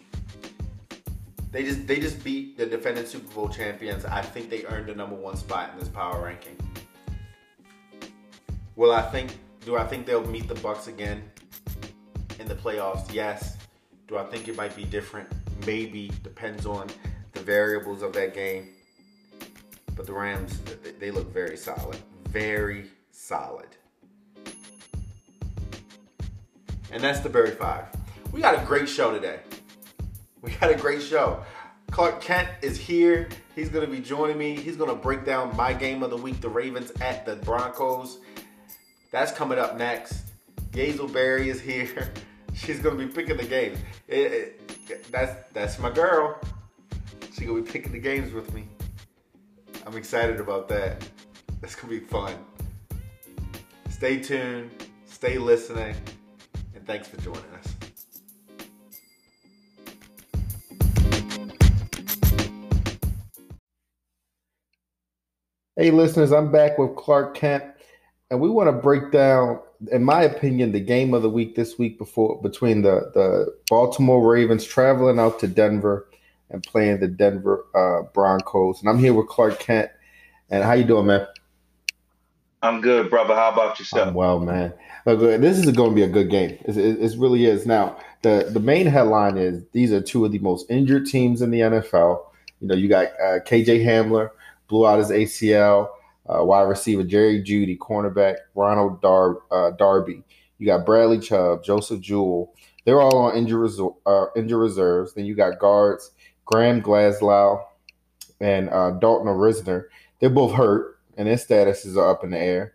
They 1.53 1.63
just 1.63 1.87
they 1.87 2.01
just 2.01 2.25
beat 2.25 2.59
the 2.59 2.67
defending 2.67 3.07
Super 3.07 3.33
Bowl 3.33 3.49
champions. 3.49 4.05
I 4.05 4.23
think 4.23 4.51
they 4.51 4.65
earned 4.67 4.87
the 4.87 4.95
number 4.95 5.15
one 5.15 5.37
spot 5.37 5.71
in 5.73 5.79
this 5.79 5.89
power 5.89 6.25
ranking. 6.25 6.57
Will 8.75 8.91
I 8.91 9.03
think 9.03 9.39
do 9.65 9.77
I 9.77 9.87
think 9.87 10.07
they'll 10.07 10.27
meet 10.27 10.49
the 10.49 10.55
Bucs 10.57 10.89
again 10.89 11.23
in 12.41 12.49
the 12.49 12.55
playoffs? 12.55 13.13
Yes. 13.13 13.57
Do 14.09 14.19
I 14.19 14.25
think 14.25 14.49
it 14.49 14.57
might 14.57 14.75
be 14.75 14.85
different? 14.85 15.29
Maybe. 15.65 16.11
Depends 16.23 16.67
on 16.67 16.89
the 17.33 17.41
variables 17.41 18.03
of 18.03 18.13
that 18.15 18.35
game. 18.35 18.71
But 19.95 20.07
the 20.07 20.13
Rams, 20.13 20.59
they 20.99 21.11
look 21.11 21.33
very 21.33 21.57
solid. 21.57 21.99
Very 22.29 22.91
solid. 23.15 23.69
And 26.91 27.03
that's 27.03 27.21
the 27.21 27.29
Berry 27.29 27.53
Five. 27.53 27.87
We 28.33 28.41
got 28.41 28.61
a 28.61 28.67
great 28.67 28.89
show 28.89 29.13
today. 29.13 29.41
We 30.43 30.51
got 30.53 30.71
a 30.71 30.75
great 30.75 31.01
show. 31.01 31.43
Clark 31.91 32.21
Kent 32.21 32.49
is 32.61 32.77
here. 32.77 33.29
He's 33.55 33.69
going 33.69 33.87
to 33.87 33.91
be 33.91 34.01
joining 34.01 34.37
me. 34.37 34.57
He's 34.57 34.77
going 34.77 34.91
to 34.91 34.97
break 34.97 35.25
down 35.25 35.57
my 35.57 35.73
game 35.73 36.03
of 36.03 36.11
the 36.11 36.17
week, 36.17 36.41
the 36.41 36.49
Ravens 36.49 36.93
at 37.01 37.25
the 37.25 37.37
Broncos. 37.37 38.19
That's 39.11 39.33
coming 39.33 39.59
up 39.59 39.79
next. 39.79 40.33
Yazel 40.73 41.13
Berry 41.13 41.49
is 41.49 41.61
here. 41.61 42.13
She's 42.55 42.81
going 42.81 42.99
to 42.99 43.07
be 43.07 43.13
picking 43.13 43.37
the 43.37 43.45
games. 43.45 43.79
It, 44.09 44.61
it, 44.89 45.13
that's, 45.13 45.49
that's 45.53 45.79
my 45.79 45.91
girl. 45.91 46.41
She's 47.33 47.47
going 47.47 47.65
to 47.65 47.67
be 47.67 47.71
picking 47.71 47.93
the 47.93 47.99
games 47.99 48.33
with 48.33 48.53
me. 48.53 48.69
I'm 49.87 49.97
excited 49.97 50.41
about 50.41 50.69
that. 50.69 51.09
That's 51.61 51.75
going 51.75 51.95
to 51.95 52.01
be 52.01 52.07
fun. 52.07 52.35
Stay 54.05 54.19
tuned, 54.19 54.71
stay 55.07 55.39
listening, 55.39 55.97
and 56.75 56.87
thanks 56.87 57.09
for 57.09 57.19
joining 57.23 57.41
us. 57.55 57.75
Hey, 65.77 65.91
listeners, 65.91 66.33
I'm 66.33 66.53
back 66.53 66.77
with 66.77 66.95
Clark 66.97 67.35
Kent, 67.35 67.65
and 68.31 68.43
we 68.43 68.51
want 68.51 68.69
to 68.69 68.73
break 68.73 69.11
down, 69.11 69.61
in 69.91 70.05
my 70.05 70.21
opinion, 70.25 70.73
the 70.73 70.81
game 70.81 71.15
of 71.15 71.23
the 71.23 71.31
week 71.31 71.55
this 71.55 71.79
week 71.79 71.97
before 71.97 72.43
between 72.43 72.83
the 72.83 73.11
the 73.15 73.57
Baltimore 73.71 74.31
Ravens 74.31 74.67
traveling 74.67 75.19
out 75.19 75.41
to 75.41 75.49
Denver 75.49 76.11
and 76.51 76.63
playing 76.63 77.01
the 77.01 77.09
Denver 77.09 77.65
uh, 77.75 78.03
Broncos. 78.13 78.81
And 78.81 78.91
I'm 78.91 78.99
here 78.99 79.15
with 79.15 79.29
Clark 79.29 79.61
Kent. 79.61 79.91
And 80.51 80.63
how 80.63 80.75
you 80.75 80.85
doing, 80.85 81.07
man? 81.07 81.27
I'm 82.65 82.81
good, 82.81 83.11
brother. 83.11 83.35
How 83.35 83.51
about 83.51 83.79
yourself? 83.79 84.09
I'm 84.09 84.15
well, 84.15 84.41
man. 84.41 84.73
Look, 85.05 85.21
this 85.21 85.59
is 85.59 85.71
going 85.73 85.91
to 85.91 85.95
be 85.95 86.03
a 86.03 86.09
good 86.09 86.31
game. 86.31 86.57
It, 86.65 86.79
it, 86.79 87.01
it 87.01 87.19
really 87.19 87.45
is. 87.45 87.67
Now, 87.67 87.99
the 88.23 88.49
the 88.51 88.61
main 88.61 88.87
headline 88.87 89.37
is 89.37 89.63
these 89.73 89.93
are 89.93 90.01
two 90.01 90.25
of 90.25 90.33
the 90.33 90.39
most 90.39 90.71
injured 90.71 91.07
teams 91.07 91.43
in 91.43 91.51
the 91.51 91.61
NFL. 91.61 92.25
You 92.61 92.69
know, 92.69 92.75
you 92.75 92.89
got 92.89 93.09
uh, 93.21 93.41
KJ 93.41 93.85
Hamler 93.85 94.31
blew 94.69 94.87
out 94.87 94.99
his 94.99 95.11
ACL. 95.11 95.91
Uh, 96.27 96.43
wide 96.43 96.63
receiver 96.63 97.03
Jerry 97.03 97.43
Jeudy, 97.43 97.77
cornerback 97.77 98.37
Ronald 98.55 99.03
Dar- 99.03 99.43
uh, 99.51 99.73
Darby. 99.73 100.23
You 100.57 100.67
got 100.67 100.87
Bradley 100.87 101.19
Chubb, 101.19 101.63
Joseph 101.63 102.01
Jewell. 102.01 102.55
They're 102.87 103.03
all 103.03 103.19
on 103.19 103.37
injury, 103.37 103.69
uh, 104.07 104.27
injury 104.35 104.59
reserves. 104.59 105.13
Then 105.13 105.27
you 105.27 105.35
got 105.35 105.59
guards 105.59 106.13
Graham 106.47 106.81
Glasgow 106.81 107.67
and 108.41 108.71
uh, 108.71 108.93
Dalton 108.93 109.27
Risner. 109.27 109.85
They're 110.21 110.31
both 110.31 110.53
hurt, 110.53 110.94
and 111.17 111.29
their 111.29 111.37
statuses 111.37 111.97
are 111.97 112.11
up 112.11 112.25
in 112.25 112.31
the 112.31 112.39
air. 112.39 112.75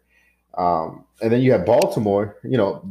Um, 0.58 1.06
and 1.22 1.32
then 1.32 1.42
you 1.42 1.52
have 1.52 1.66
Baltimore. 1.66 2.38
You 2.44 2.58
know, 2.58 2.90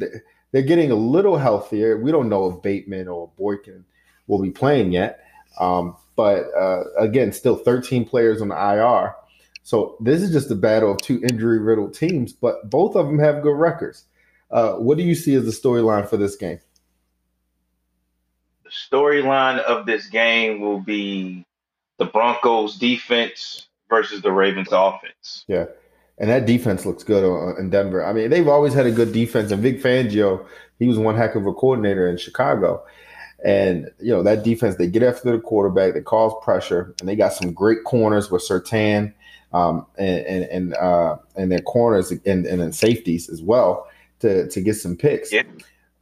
they're 0.52 0.62
getting 0.62 0.90
a 0.90 0.96
little 0.96 1.36
healthier. 1.36 1.98
We 1.98 2.10
don't 2.12 2.28
know 2.28 2.50
if 2.50 2.62
Bateman 2.62 3.08
or 3.08 3.30
Boykin 3.36 3.84
will 4.26 4.40
be 4.40 4.50
playing 4.50 4.92
yet. 4.92 5.20
Um, 5.58 5.96
but 6.16 6.46
uh, 6.56 6.84
again, 6.98 7.32
still 7.32 7.56
13 7.56 8.04
players 8.04 8.40
on 8.40 8.48
the 8.48 8.56
IR. 8.56 9.14
So 9.62 9.96
this 10.00 10.22
is 10.22 10.32
just 10.32 10.50
a 10.50 10.54
battle 10.54 10.90
of 10.90 10.98
two 10.98 11.22
injury 11.22 11.58
riddled 11.58 11.94
teams, 11.94 12.32
but 12.32 12.70
both 12.70 12.96
of 12.96 13.06
them 13.06 13.18
have 13.18 13.42
good 13.42 13.56
records. 13.56 14.04
Uh, 14.50 14.74
what 14.74 14.96
do 14.96 15.04
you 15.04 15.14
see 15.14 15.34
as 15.34 15.44
the 15.44 15.50
storyline 15.50 16.08
for 16.08 16.16
this 16.16 16.36
game? 16.36 16.58
The 18.64 18.70
storyline 18.70 19.58
of 19.60 19.86
this 19.86 20.06
game 20.06 20.60
will 20.60 20.80
be 20.80 21.44
the 21.98 22.06
Broncos 22.06 22.76
defense 22.76 23.67
versus 23.88 24.22
the 24.22 24.32
Ravens 24.32 24.68
offense. 24.70 25.44
Yeah. 25.48 25.66
And 26.18 26.28
that 26.30 26.46
defense 26.46 26.84
looks 26.84 27.04
good 27.04 27.24
in 27.58 27.70
Denver. 27.70 28.04
I 28.04 28.12
mean, 28.12 28.30
they've 28.30 28.48
always 28.48 28.74
had 28.74 28.86
a 28.86 28.90
good 28.90 29.12
defense. 29.12 29.52
And 29.52 29.62
Vic 29.62 29.80
Fangio, 29.80 30.44
he 30.78 30.86
was 30.86 30.98
one 30.98 31.16
heck 31.16 31.34
of 31.36 31.46
a 31.46 31.52
coordinator 31.52 32.08
in 32.08 32.16
Chicago. 32.16 32.84
And 33.44 33.88
you 34.00 34.10
know 34.10 34.24
that 34.24 34.42
defense, 34.42 34.76
they 34.76 34.88
get 34.88 35.04
after 35.04 35.30
the 35.30 35.38
quarterback, 35.38 35.94
they 35.94 36.00
cause 36.00 36.32
pressure, 36.42 36.92
and 36.98 37.08
they 37.08 37.14
got 37.14 37.32
some 37.32 37.52
great 37.52 37.84
corners 37.84 38.32
with 38.32 38.42
Surtain 38.42 39.14
um, 39.52 39.86
and 39.96 40.26
and 40.26 40.44
and, 40.44 40.74
uh, 40.74 41.16
and 41.36 41.52
their 41.52 41.60
corners 41.60 42.10
and, 42.10 42.46
and 42.46 42.60
then 42.60 42.72
safeties 42.72 43.28
as 43.28 43.40
well 43.40 43.86
to 44.20 44.48
to 44.48 44.60
get 44.60 44.74
some 44.74 44.96
picks. 44.96 45.32
Yeah. 45.32 45.44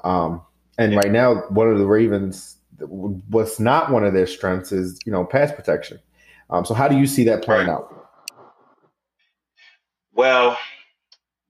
Um, 0.02 0.40
and 0.78 0.92
yeah. 0.92 0.98
right 0.98 1.12
now, 1.12 1.34
one 1.48 1.68
of 1.68 1.78
the 1.78 1.86
Ravens, 1.86 2.56
what's 2.78 3.60
not 3.60 3.90
one 3.90 4.04
of 4.04 4.14
their 4.14 4.26
strengths 4.26 4.72
is 4.72 4.98
you 5.04 5.12
know 5.12 5.24
pass 5.24 5.52
protection. 5.52 5.98
Um, 6.50 6.64
so 6.64 6.74
how 6.74 6.88
do 6.88 6.96
you 6.96 7.06
see 7.06 7.24
that 7.24 7.42
playing 7.42 7.68
out? 7.68 7.92
Well, 10.12 10.56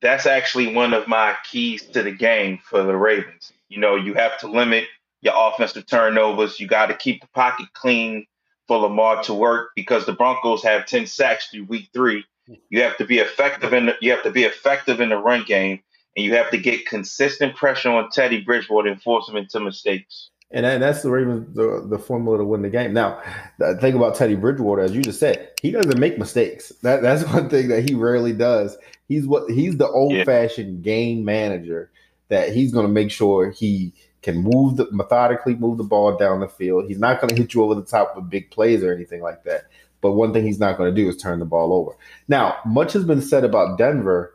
that's 0.03 0.27
actually 0.27 0.75
one 0.75 0.95
of 0.95 1.09
my 1.09 1.37
keys 1.49 1.85
to 1.87 2.03
the 2.03 2.13
game 2.13 2.59
for 2.63 2.83
the 2.83 2.97
Ravens. 2.97 3.53
You 3.69 3.79
know, 3.81 3.97
you 3.97 4.15
have 4.15 4.39
to 4.39 4.49
limit 4.49 4.85
your 5.21 5.35
offensive 5.37 5.87
turnovers. 5.87 6.61
You 6.61 6.67
got 6.67 6.87
to 6.87 6.95
keep 6.95 7.21
the 7.21 7.29
pocket 7.29 7.67
clean 7.73 8.27
for 8.67 8.79
Lamar 8.79 9.23
to 9.25 9.35
work 9.35 9.71
because 9.77 10.07
the 10.07 10.13
Broncos 10.13 10.63
have 10.63 10.87
10 10.87 11.07
sacks 11.07 11.49
through 11.49 11.65
week 11.65 11.89
three. 11.93 12.25
You 12.69 12.83
have 12.83 12.97
to 12.99 13.05
be 13.05 13.19
effective 13.19 13.73
in 13.73 13.87
the, 13.87 13.97
you 14.01 14.13
have 14.13 14.23
to 14.23 14.31
be 14.31 14.45
effective 14.45 15.01
in 15.01 15.09
the 15.09 15.17
run 15.17 15.45
game, 15.45 15.81
and 16.17 16.25
you 16.25 16.35
have 16.35 16.51
to 16.51 16.59
get 16.59 16.87
consistent 16.87 17.57
pressure 17.57 17.91
on 17.91 18.11
Teddy 18.11 18.41
Bridgewater 18.41 18.89
and 18.89 19.03
force 19.03 19.29
him 19.29 19.37
into 19.37 19.59
mistakes. 19.61 20.31
And 20.53 20.65
that's 20.81 21.03
the 21.03 21.11
Ravens 21.11 21.55
the, 21.57 21.85
the 21.89 21.99
formula 21.99 22.39
to 22.39 22.45
win 22.45 22.63
the 22.63 22.71
game. 22.71 22.93
Now, 22.93 23.21
the 23.59 23.77
thing 23.81 23.95
about 23.95 24.15
Teddy 24.15 24.37
Bridgewater, 24.37 24.83
as 24.83 24.95
you 24.95 25.03
just 25.03 25.19
said, 25.19 25.51
he 25.61 25.73
doesn't 25.73 25.99
make 25.99 26.19
mistakes. 26.19 26.71
That 26.83 27.03
that's 27.03 27.25
one 27.33 27.49
thing 27.49 27.69
that 27.69 27.89
he 27.89 27.95
rarely 27.95 28.33
does. 28.33 28.77
He's 29.09 29.27
what 29.27 29.51
he's 29.51 29.77
the 29.77 29.89
old 29.89 30.25
fashioned 30.25 30.85
yeah. 30.85 30.93
game 30.93 31.25
manager 31.25 31.91
that 32.29 32.53
he's 32.53 32.73
going 32.73 32.87
to 32.87 32.93
make 32.93 33.11
sure 33.11 33.51
he 33.51 33.93
can 34.23 34.39
move 34.39 34.77
the 34.77 34.89
methodically 34.93 35.55
move 35.57 35.79
the 35.79 35.85
ball 35.85 36.17
down 36.17 36.41
the 36.41 36.49
field. 36.49 36.87
He's 36.87 36.99
not 36.99 37.21
going 37.21 37.31
to 37.31 37.41
hit 37.41 37.55
you 37.55 37.63
over 37.63 37.75
the 37.75 37.85
top 37.85 38.15
with 38.15 38.31
big 38.31 38.51
plays 38.51 38.83
or 38.83 38.93
anything 38.93 39.23
like 39.23 39.45
that. 39.45 39.65
But 40.01 40.13
one 40.13 40.33
thing 40.33 40.45
he's 40.45 40.61
not 40.61 40.77
going 40.77 40.95
to 40.95 41.03
do 41.03 41.09
is 41.09 41.17
turn 41.17 41.39
the 41.39 41.45
ball 41.45 41.73
over. 41.73 41.97
Now, 42.29 42.59
much 42.65 42.93
has 42.93 43.05
been 43.05 43.23
said 43.23 43.45
about 43.45 43.79
Denver, 43.79 44.33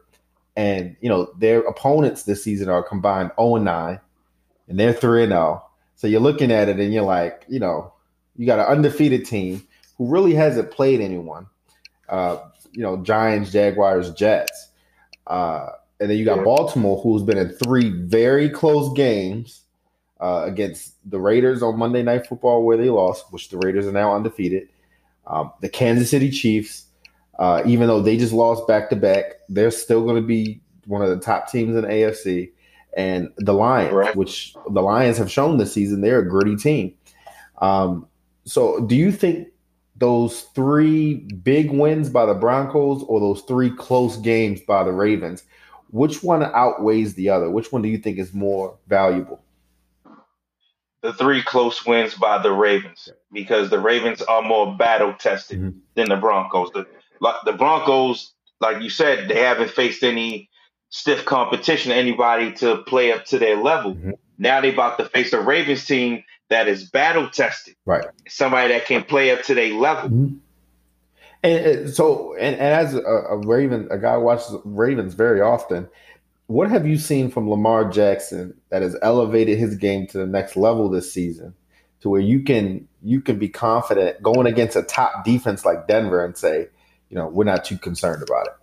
and 0.57 0.95
you 0.99 1.07
know 1.07 1.31
their 1.37 1.61
opponents 1.61 2.23
this 2.23 2.43
season 2.43 2.67
are 2.69 2.83
combined 2.83 3.31
0 3.39 3.55
and 3.57 3.65
9, 3.65 3.99
and 4.67 4.79
they're 4.79 4.93
3 4.93 5.23
and 5.23 5.31
0. 5.31 5.65
So 6.01 6.07
you're 6.07 6.19
looking 6.19 6.49
at 6.49 6.67
it 6.67 6.79
and 6.79 6.91
you're 6.91 7.03
like, 7.03 7.45
you 7.47 7.59
know, 7.59 7.93
you 8.35 8.47
got 8.47 8.57
an 8.57 8.65
undefeated 8.65 9.23
team 9.23 9.67
who 9.99 10.07
really 10.07 10.33
hasn't 10.33 10.71
played 10.71 10.99
anyone. 10.99 11.45
Uh, 12.09 12.39
you 12.71 12.81
know, 12.81 12.97
Giants, 13.03 13.51
Jaguars, 13.51 14.09
Jets. 14.09 14.69
Uh, 15.27 15.67
and 15.99 16.09
then 16.09 16.17
you 16.17 16.25
got 16.25 16.43
Baltimore, 16.43 16.99
who's 17.03 17.21
been 17.21 17.37
in 17.37 17.49
three 17.49 17.91
very 17.91 18.49
close 18.49 18.91
games 18.93 19.61
uh, 20.19 20.41
against 20.47 20.95
the 21.07 21.19
Raiders 21.19 21.61
on 21.61 21.77
Monday 21.77 22.01
Night 22.01 22.25
Football, 22.25 22.63
where 22.63 22.77
they 22.77 22.89
lost, 22.89 23.31
which 23.31 23.49
the 23.49 23.59
Raiders 23.59 23.85
are 23.85 23.91
now 23.91 24.15
undefeated. 24.15 24.69
Um, 25.27 25.51
the 25.61 25.69
Kansas 25.69 26.09
City 26.09 26.31
Chiefs, 26.31 26.85
uh, 27.37 27.61
even 27.67 27.87
though 27.87 28.01
they 28.01 28.17
just 28.17 28.33
lost 28.33 28.67
back 28.67 28.89
to 28.89 28.95
back, 28.95 29.33
they're 29.49 29.69
still 29.69 30.03
going 30.03 30.15
to 30.15 30.27
be 30.27 30.61
one 30.87 31.03
of 31.03 31.09
the 31.09 31.19
top 31.19 31.51
teams 31.51 31.75
in 31.75 31.83
the 31.83 31.87
AFC. 31.87 32.53
And 32.97 33.29
the 33.37 33.53
Lions, 33.53 33.93
right. 33.93 34.15
which 34.15 34.53
the 34.69 34.81
Lions 34.81 35.17
have 35.17 35.31
shown 35.31 35.57
this 35.57 35.73
season, 35.73 36.01
they're 36.01 36.19
a 36.19 36.27
gritty 36.27 36.55
team. 36.55 36.93
Um, 37.61 38.07
so, 38.43 38.81
do 38.81 38.95
you 38.95 39.11
think 39.11 39.47
those 39.95 40.41
three 40.55 41.15
big 41.15 41.71
wins 41.71 42.09
by 42.09 42.25
the 42.25 42.33
Broncos 42.33 43.03
or 43.03 43.19
those 43.19 43.41
three 43.43 43.69
close 43.69 44.17
games 44.17 44.59
by 44.61 44.83
the 44.83 44.91
Ravens, 44.91 45.43
which 45.91 46.23
one 46.23 46.43
outweighs 46.43 47.13
the 47.13 47.29
other? 47.29 47.49
Which 47.49 47.71
one 47.71 47.81
do 47.81 47.87
you 47.87 47.97
think 47.97 48.17
is 48.17 48.33
more 48.33 48.77
valuable? 48.87 49.41
the 51.01 51.13
three 51.13 51.41
close 51.41 51.85
wins 51.85 52.13
by 52.13 52.41
the 52.41 52.51
Ravens 52.51 53.09
because 53.31 53.69
the 53.69 53.79
Ravens 53.79 54.21
are 54.21 54.41
more 54.41 54.75
battle 54.75 55.13
tested 55.13 55.59
mm-hmm. 55.59 55.79
than 55.95 56.09
the 56.09 56.15
Broncos. 56.15 56.69
The, 56.73 56.85
the 57.45 57.53
Broncos, 57.53 58.33
like 58.59 58.81
you 58.81 58.89
said, 58.89 59.27
they 59.27 59.39
haven't 59.39 59.71
faced 59.71 60.03
any 60.03 60.49
stiff 60.91 61.25
competition, 61.25 61.91
to 61.91 61.97
anybody 61.97 62.51
to 62.51 62.77
play 62.83 63.11
up 63.11 63.25
to 63.25 63.39
their 63.39 63.57
level. 63.57 63.95
Mm-hmm. 63.95 64.11
Now 64.37 64.61
they 64.61 64.71
about 64.71 64.99
to 64.99 65.05
face 65.05 65.33
a 65.33 65.41
Ravens 65.41 65.85
team 65.85 66.23
that 66.49 66.67
is 66.67 66.89
battle 66.89 67.29
tested. 67.29 67.75
Right. 67.85 68.05
Somebody 68.27 68.73
that 68.73 68.85
can 68.85 69.03
play 69.03 69.31
up 69.31 69.41
to 69.43 69.55
their 69.55 69.73
level. 69.73 70.09
Mm-hmm. 70.09 70.37
And, 71.43 71.65
and, 71.65 71.89
so, 71.89 72.35
and, 72.35 72.55
and 72.55 72.61
as 72.61 72.93
a, 72.93 73.01
a, 73.01 73.37
Raven, 73.37 73.87
a 73.89 73.97
guy 73.97 74.13
who 74.15 74.21
watches 74.21 74.55
Ravens 74.63 75.15
very 75.15 75.41
often, 75.41 75.89
what 76.45 76.69
have 76.69 76.85
you 76.85 76.97
seen 76.97 77.31
from 77.31 77.49
Lamar 77.49 77.89
Jackson 77.89 78.53
that 78.69 78.81
has 78.81 78.95
elevated 79.01 79.57
his 79.57 79.75
game 79.75 80.05
to 80.07 80.17
the 80.19 80.27
next 80.27 80.55
level 80.55 80.89
this 80.89 81.11
season, 81.11 81.55
to 82.01 82.09
where 82.09 82.21
you 82.21 82.43
can 82.43 82.87
you 83.01 83.21
can 83.21 83.39
be 83.39 83.47
confident 83.47 84.21
going 84.21 84.45
against 84.45 84.75
a 84.75 84.83
top 84.83 85.23
defense 85.23 85.65
like 85.65 85.87
Denver 85.87 86.23
and 86.23 86.37
say, 86.37 86.67
you 87.09 87.15
know, 87.15 87.27
we're 87.27 87.45
not 87.45 87.63
too 87.63 87.77
concerned 87.77 88.21
about 88.21 88.47
it. 88.47 88.53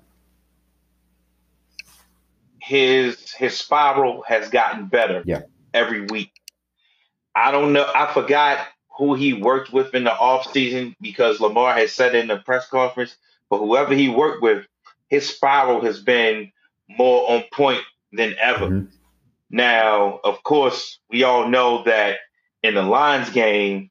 His 2.69 3.33
his 3.33 3.57
spiral 3.57 4.23
has 4.29 4.51
gotten 4.51 4.89
better. 4.89 5.23
Yeah. 5.25 5.41
Every 5.73 6.03
week. 6.03 6.33
I 7.35 7.51
don't 7.51 7.73
know. 7.73 7.91
I 7.95 8.13
forgot 8.13 8.59
who 8.99 9.15
he 9.15 9.33
worked 9.33 9.73
with 9.73 9.95
in 9.95 10.05
the 10.05 10.13
off 10.13 10.53
season 10.53 10.95
because 11.01 11.41
Lamar 11.41 11.73
has 11.73 11.93
said 11.93 12.15
in 12.15 12.27
the 12.27 12.37
press 12.37 12.69
conference, 12.69 13.17
but 13.49 13.61
whoever 13.61 13.95
he 13.95 14.11
worked 14.11 14.43
with, 14.43 14.67
his 15.09 15.27
spiral 15.27 15.81
has 15.81 16.01
been 16.01 16.53
more 16.89 17.31
on 17.31 17.45
point 17.55 17.81
than 18.13 18.35
ever. 18.39 18.67
Mm-hmm. 18.67 18.95
Now, 19.49 20.21
of 20.23 20.43
course, 20.43 20.99
we 21.09 21.23
all 21.23 21.49
know 21.49 21.85
that 21.85 22.19
in 22.63 22.75
the 22.75 22.83
Lions 22.83 23.31
game, 23.31 23.89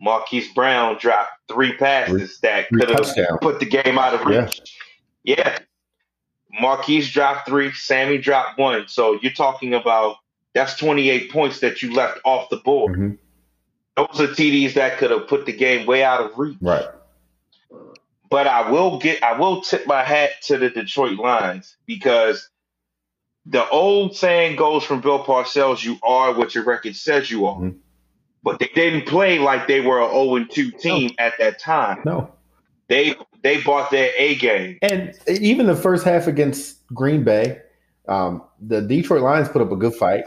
Marquise 0.00 0.52
Brown 0.54 0.98
dropped 1.00 1.32
three 1.48 1.76
passes 1.76 2.38
that 2.40 2.68
could 2.68 2.90
have 2.90 3.40
put 3.40 3.58
the 3.58 3.66
game 3.66 3.98
out 3.98 4.14
of 4.14 4.24
reach. 4.24 4.60
Yeah. 5.24 5.34
yeah. 5.36 5.58
Marquise 6.60 7.10
dropped 7.10 7.48
three, 7.48 7.72
Sammy 7.72 8.18
dropped 8.18 8.58
one. 8.58 8.88
So 8.88 9.18
you're 9.20 9.32
talking 9.32 9.74
about 9.74 10.16
that's 10.54 10.76
28 10.76 11.30
points 11.30 11.60
that 11.60 11.82
you 11.82 11.92
left 11.92 12.20
off 12.24 12.48
the 12.48 12.56
board. 12.56 12.92
Mm-hmm. 12.92 13.14
Those 13.96 14.20
are 14.20 14.32
TDs 14.32 14.74
that 14.74 14.98
could 14.98 15.10
have 15.10 15.28
put 15.28 15.46
the 15.46 15.52
game 15.52 15.86
way 15.86 16.02
out 16.02 16.20
of 16.20 16.38
reach. 16.38 16.56
Right. 16.60 16.86
But 18.30 18.46
I 18.46 18.70
will 18.70 18.98
get 18.98 19.22
I 19.22 19.38
will 19.38 19.60
tip 19.60 19.86
my 19.86 20.02
hat 20.02 20.30
to 20.44 20.58
the 20.58 20.70
Detroit 20.70 21.18
Lions 21.18 21.76
because 21.86 22.48
the 23.46 23.68
old 23.68 24.16
saying 24.16 24.56
goes 24.56 24.82
from 24.82 25.00
Bill 25.00 25.22
Parcells, 25.22 25.84
you 25.84 25.98
are 26.02 26.32
what 26.32 26.54
your 26.54 26.64
record 26.64 26.96
says 26.96 27.30
you 27.30 27.46
are. 27.46 27.56
Mm-hmm. 27.56 27.78
But 28.42 28.58
they 28.58 28.68
didn't 28.74 29.06
play 29.06 29.38
like 29.38 29.68
they 29.68 29.80
were 29.80 30.02
an 30.02 30.10
0 30.10 30.46
2 30.50 30.70
team 30.72 31.10
no. 31.18 31.24
at 31.24 31.34
that 31.38 31.58
time. 31.60 32.02
No. 32.04 32.34
They 32.88 33.14
they 33.44 33.60
bought 33.60 33.90
their 33.90 34.10
A 34.18 34.34
game. 34.36 34.78
And 34.82 35.16
even 35.28 35.66
the 35.66 35.76
first 35.76 36.04
half 36.04 36.26
against 36.26 36.84
Green 36.88 37.22
Bay, 37.22 37.60
um, 38.08 38.42
the 38.58 38.80
Detroit 38.80 39.22
Lions 39.22 39.50
put 39.50 39.62
up 39.62 39.70
a 39.70 39.76
good 39.76 39.94
fight. 39.94 40.24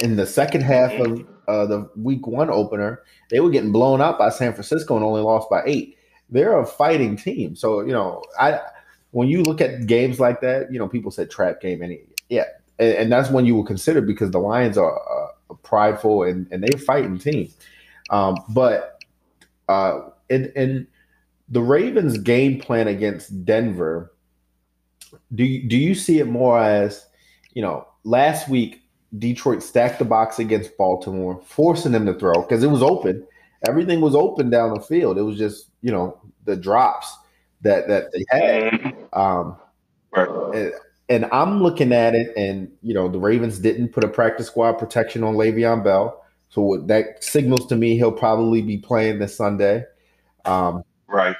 In 0.00 0.16
the 0.16 0.26
second 0.26 0.62
half 0.62 0.92
of 0.92 1.26
uh, 1.48 1.66
the 1.66 1.88
week 1.96 2.26
one 2.26 2.50
opener, 2.50 3.02
they 3.30 3.38
were 3.40 3.50
getting 3.50 3.70
blown 3.70 4.02
out 4.02 4.18
by 4.18 4.30
San 4.30 4.52
Francisco 4.52 4.96
and 4.96 5.04
only 5.04 5.22
lost 5.22 5.48
by 5.48 5.62
eight. 5.64 5.96
They're 6.28 6.58
a 6.58 6.66
fighting 6.66 7.16
team. 7.16 7.54
So, 7.54 7.82
you 7.82 7.92
know, 7.92 8.22
I 8.38 8.60
when 9.12 9.28
you 9.28 9.42
look 9.44 9.60
at 9.60 9.86
games 9.86 10.18
like 10.18 10.40
that, 10.40 10.72
you 10.72 10.78
know, 10.78 10.88
people 10.88 11.12
said 11.12 11.30
trap 11.30 11.60
game. 11.60 11.82
And 11.82 11.96
yeah, 12.28 12.44
and, 12.80 12.92
and 12.94 13.12
that's 13.12 13.30
when 13.30 13.46
you 13.46 13.54
will 13.54 13.64
consider 13.64 14.00
because 14.00 14.32
the 14.32 14.40
Lions 14.40 14.76
are 14.76 14.98
uh, 14.98 15.54
prideful 15.62 16.24
and, 16.24 16.48
and 16.50 16.64
they 16.64 16.76
fighting 16.78 17.18
team. 17.18 17.48
Um, 18.10 18.36
but 18.48 19.00
uh, 19.68 20.00
in 20.28 20.88
the 21.48 21.62
Ravens' 21.62 22.18
game 22.18 22.60
plan 22.60 22.88
against 22.88 23.44
Denver, 23.44 24.12
do 25.34 25.44
you, 25.44 25.68
do 25.68 25.76
you 25.76 25.94
see 25.94 26.18
it 26.18 26.26
more 26.26 26.58
as, 26.58 27.06
you 27.54 27.62
know, 27.62 27.86
last 28.04 28.48
week 28.48 28.86
Detroit 29.18 29.62
stacked 29.62 29.98
the 29.98 30.04
box 30.04 30.38
against 30.38 30.76
Baltimore, 30.76 31.40
forcing 31.44 31.92
them 31.92 32.06
to 32.06 32.14
throw 32.14 32.42
because 32.42 32.62
it 32.62 32.70
was 32.70 32.82
open. 32.82 33.26
Everything 33.66 34.00
was 34.00 34.14
open 34.14 34.50
down 34.50 34.74
the 34.74 34.80
field. 34.80 35.18
It 35.18 35.22
was 35.22 35.38
just 35.38 35.70
you 35.82 35.90
know 35.90 36.20
the 36.44 36.56
drops 36.56 37.16
that 37.62 37.88
that 37.88 38.12
they 38.12 38.24
had. 38.30 38.72
Mm-hmm. 38.72 39.18
Um, 39.18 39.56
and, 40.54 40.72
and, 41.08 41.24
I'm 41.26 41.62
looking 41.62 41.92
at 41.92 42.14
it, 42.14 42.34
and 42.36 42.70
you 42.82 42.94
know 42.94 43.08
the 43.08 43.18
Ravens 43.18 43.58
didn't 43.58 43.90
put 43.90 44.04
a 44.04 44.08
practice 44.08 44.46
squad 44.46 44.74
protection 44.74 45.22
on 45.22 45.34
Le'Veon 45.34 45.84
Bell, 45.84 46.24
so 46.48 46.82
that 46.86 47.22
signals 47.22 47.66
to 47.68 47.76
me 47.76 47.96
he'll 47.96 48.12
probably 48.12 48.62
be 48.62 48.78
playing 48.78 49.18
this 49.18 49.36
Sunday. 49.36 49.84
Um, 50.44 50.82
right. 51.08 51.36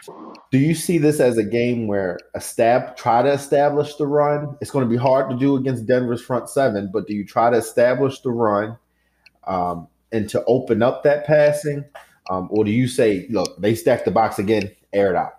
Do 0.50 0.58
you 0.58 0.74
see 0.74 0.98
this 0.98 1.20
as 1.20 1.38
a 1.38 1.44
game 1.44 1.86
where 1.86 2.18
a 2.34 2.40
stab 2.40 2.96
try 2.96 3.22
to 3.22 3.30
establish 3.30 3.94
the 3.96 4.06
run? 4.06 4.56
It's 4.60 4.70
going 4.70 4.84
to 4.84 4.90
be 4.90 4.96
hard 4.96 5.30
to 5.30 5.36
do 5.36 5.56
against 5.56 5.86
Denver's 5.86 6.22
front 6.22 6.48
seven, 6.48 6.90
but 6.92 7.06
do 7.06 7.14
you 7.14 7.26
try 7.26 7.50
to 7.50 7.56
establish 7.56 8.20
the 8.20 8.30
run 8.30 8.76
um, 9.46 9.88
and 10.12 10.28
to 10.30 10.44
open 10.46 10.82
up 10.82 11.02
that 11.04 11.26
passing, 11.26 11.84
um, 12.30 12.48
or 12.50 12.64
do 12.64 12.70
you 12.70 12.88
say, 12.88 13.26
look, 13.30 13.60
they 13.60 13.74
stack 13.74 14.04
the 14.04 14.10
box 14.10 14.38
again, 14.38 14.70
air 14.92 15.10
it 15.10 15.16
out? 15.16 15.32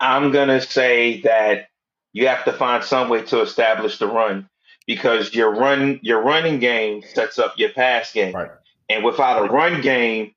I'm 0.00 0.32
gonna 0.32 0.60
say 0.60 1.22
that 1.22 1.68
you 2.12 2.28
have 2.28 2.44
to 2.44 2.52
find 2.52 2.84
some 2.84 3.08
way 3.08 3.22
to 3.22 3.40
establish 3.40 3.98
the 3.98 4.06
run 4.06 4.48
because 4.86 5.34
your 5.34 5.54
run 5.54 5.98
your 6.02 6.22
running 6.22 6.58
game 6.58 7.02
sets 7.14 7.38
up 7.38 7.54
your 7.56 7.70
pass 7.70 8.12
game, 8.12 8.34
right. 8.34 8.50
and 8.90 9.04
without 9.04 9.44
a 9.44 9.52
run 9.52 9.80
game 9.80 10.34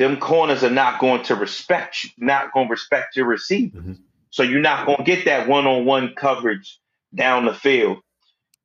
them 0.00 0.16
corners 0.16 0.64
are 0.64 0.70
not 0.70 0.98
going 0.98 1.22
to 1.24 1.34
respect 1.34 2.04
you, 2.04 2.10
not 2.16 2.54
going 2.54 2.68
to 2.68 2.70
respect 2.70 3.16
your 3.16 3.26
receiver. 3.26 3.76
Mm-hmm. 3.76 3.92
So 4.30 4.42
you're 4.42 4.62
not 4.62 4.86
going 4.86 4.96
to 4.96 5.04
get 5.04 5.26
that 5.26 5.46
one-on-one 5.46 6.14
coverage 6.16 6.80
down 7.14 7.44
the 7.44 7.52
field. 7.52 7.98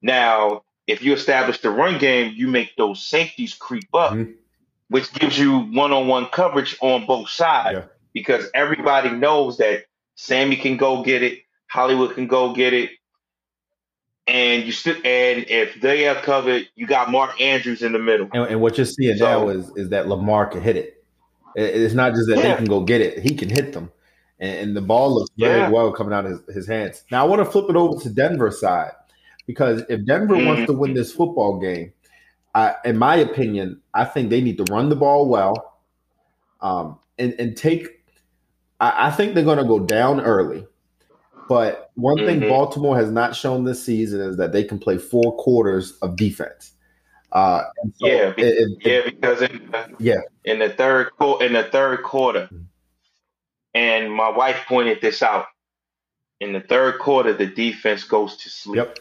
Now, 0.02 0.62
if 0.88 1.02
you 1.02 1.12
establish 1.14 1.60
the 1.60 1.72
run 1.72 2.00
game, 2.00 2.32
you 2.38 2.48
make 2.48 2.78
those 2.78 3.06
safeties 3.06 3.54
creep 3.54 3.90
up, 3.94 4.14
mm-hmm. 4.14 4.32
which 4.88 5.12
gives 5.12 5.38
you 5.38 5.60
one-on-one 5.60 6.28
coverage 6.28 6.78
on 6.80 7.06
both 7.06 7.28
sides 7.28 7.80
yeah. 7.80 7.86
because 8.14 8.46
everybody 8.54 9.10
knows 9.10 9.58
that 9.58 9.84
Sammy 10.16 10.56
can 10.56 10.78
go 10.78 11.04
get 11.04 11.22
it, 11.22 11.40
Hollywood 11.68 12.16
can 12.16 12.28
go 12.28 12.54
get 12.54 12.72
it, 12.72 12.92
and 14.26 14.64
you 14.64 14.72
still 14.72 14.96
and 14.96 15.46
if 15.50 15.82
they 15.82 16.08
are 16.08 16.16
covered, 16.16 16.70
you 16.76 16.88
got 16.88 17.12
Mark 17.12 17.42
Andrews 17.42 17.82
in 17.82 17.92
the 17.92 18.00
middle. 18.00 18.30
And, 18.34 18.48
and 18.48 18.62
what 18.62 18.78
you're 18.78 18.86
seeing 18.86 19.18
so, 19.18 19.26
now 19.26 19.50
is 19.50 19.70
is 19.76 19.90
that 19.90 20.08
Lamar 20.08 20.46
can 20.46 20.62
hit 20.62 20.78
it. 20.78 20.95
It's 21.56 21.94
not 21.94 22.14
just 22.14 22.28
that 22.28 22.38
yeah. 22.38 22.52
they 22.52 22.56
can 22.56 22.66
go 22.66 22.82
get 22.82 23.02
it; 23.02 23.20
he 23.20 23.36
can 23.36 23.50
hit 23.50 23.74
them, 23.74 23.92
and, 24.40 24.58
and 24.60 24.78
the 24.78 24.82
ball 24.82 25.14
looks 25.16 25.32
very 25.38 25.62
yeah. 25.62 25.70
well 25.70 25.92
coming 25.92 26.14
out 26.14 26.26
of 26.26 26.32
his, 26.32 26.56
his, 26.56 26.68
hands. 26.68 27.04
Now 27.12 27.26
I 27.26 27.28
want 27.30 27.40
to 27.40 27.50
flip 27.50 27.70
it 27.70 27.76
over 27.76 28.02
to 28.02 28.10
Denver 28.10 28.52
side 28.52 28.92
because 29.48 29.84
if 29.90 30.06
Denver 30.06 30.36
mm-hmm. 30.36 30.48
wants 30.48 30.66
to 30.66 30.74
win 30.74 30.94
this 30.94 31.14
football 31.14 31.60
game, 31.60 31.94
I, 32.54 32.76
in 32.84 32.98
my 32.98 33.16
opinion, 33.16 33.82
I 33.94 34.06
think 34.06 34.30
they 34.30 34.42
need 34.42 34.58
to 34.58 34.66
run 34.72 34.90
the 34.90 34.96
ball 34.96 35.28
well, 35.28 35.80
um, 36.62 37.00
and 37.18 37.34
and 37.40 37.56
take. 37.56 37.88
I, 38.80 39.08
I 39.08 39.12
think 39.12 39.34
they're 39.34 39.44
going 39.46 39.58
to 39.58 39.64
go 39.64 39.80
down 39.80 40.22
early. 40.22 40.68
But 41.48 41.92
one 41.96 42.18
mm-hmm. 42.18 42.40
thing 42.42 42.50
Baltimore 42.50 42.98
has 42.98 43.12
not 43.12 43.36
shown 43.36 43.64
this 43.64 43.84
season 43.84 44.20
is 44.20 44.38
that 44.38 44.52
they 44.52 44.64
can 44.64 44.80
play 44.80 44.98
four 44.98 45.36
quarters 45.38 45.94
of 46.02 46.16
defense. 46.16 46.72
Uh, 47.36 47.66
so 47.96 48.08
yeah, 48.08 48.32
be, 48.32 48.44
it, 48.44 48.56
it, 48.58 48.78
yeah, 48.86 49.02
because 49.04 49.42
in 49.42 49.70
the, 49.70 49.96
yeah, 50.00 50.22
in 50.46 50.58
the 50.58 50.70
third 50.70 51.12
quarter, 51.18 51.46
in 51.46 51.52
the 51.52 51.64
third 51.64 52.02
quarter, 52.02 52.46
mm-hmm. 52.46 52.64
and 53.74 54.10
my 54.10 54.30
wife 54.30 54.64
pointed 54.66 55.02
this 55.02 55.22
out. 55.22 55.48
In 56.40 56.54
the 56.54 56.62
third 56.62 56.98
quarter, 56.98 57.34
the 57.34 57.46
defense 57.46 58.06
goes 58.06 58.38
to 58.38 58.50
sleep. 58.50 58.78
Yep. 58.78 59.00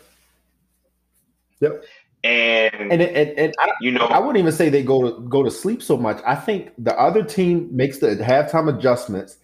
Yep. 1.61 1.85
And 2.25 2.93
and 2.93 3.03
and, 3.03 3.39
and 3.39 3.55
I, 3.61 3.69
you 3.81 3.93
know, 3.93 4.07
I 4.07 4.19
wouldn't 4.19 4.39
even 4.39 4.51
say 4.51 4.69
they 4.69 4.83
go 4.83 5.13
to 5.13 5.29
go 5.29 5.45
to 5.45 5.51
sleep 5.51 5.81
so 5.81 5.97
much. 5.97 6.21
I 6.27 6.35
think 6.35 6.73
the 6.77 6.99
other 6.99 7.23
team 7.23 7.69
makes 7.71 7.99
the 7.99 8.17
halftime 8.17 8.69
adjustments, 8.77 9.37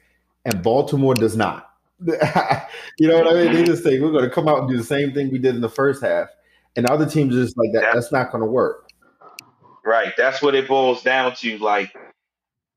and 0.44 0.64
Baltimore 0.64 1.14
does 1.14 1.36
not. 1.36 1.70
you 2.00 3.06
know 3.06 3.18
what 3.18 3.28
I 3.28 3.44
mean? 3.44 3.52
They 3.52 3.62
just 3.62 3.84
say 3.84 4.00
we're 4.00 4.10
going 4.10 4.24
to 4.24 4.30
come 4.30 4.48
out 4.48 4.60
and 4.60 4.68
do 4.68 4.76
the 4.76 4.82
same 4.82 5.12
thing 5.12 5.30
we 5.30 5.38
did 5.38 5.54
in 5.54 5.60
the 5.60 5.68
first 5.68 6.02
half 6.02 6.28
and 6.76 6.86
other 6.86 7.06
teams 7.06 7.36
are 7.36 7.42
just 7.42 7.56
like 7.56 7.72
that. 7.72 7.92
That's 7.94 8.12
not 8.12 8.30
going 8.30 8.42
to 8.42 8.50
work. 8.50 8.88
Right. 9.84 10.12
That's 10.16 10.42
what 10.42 10.54
it 10.54 10.68
boils 10.68 11.02
down 11.02 11.34
to. 11.36 11.58
Like 11.58 11.92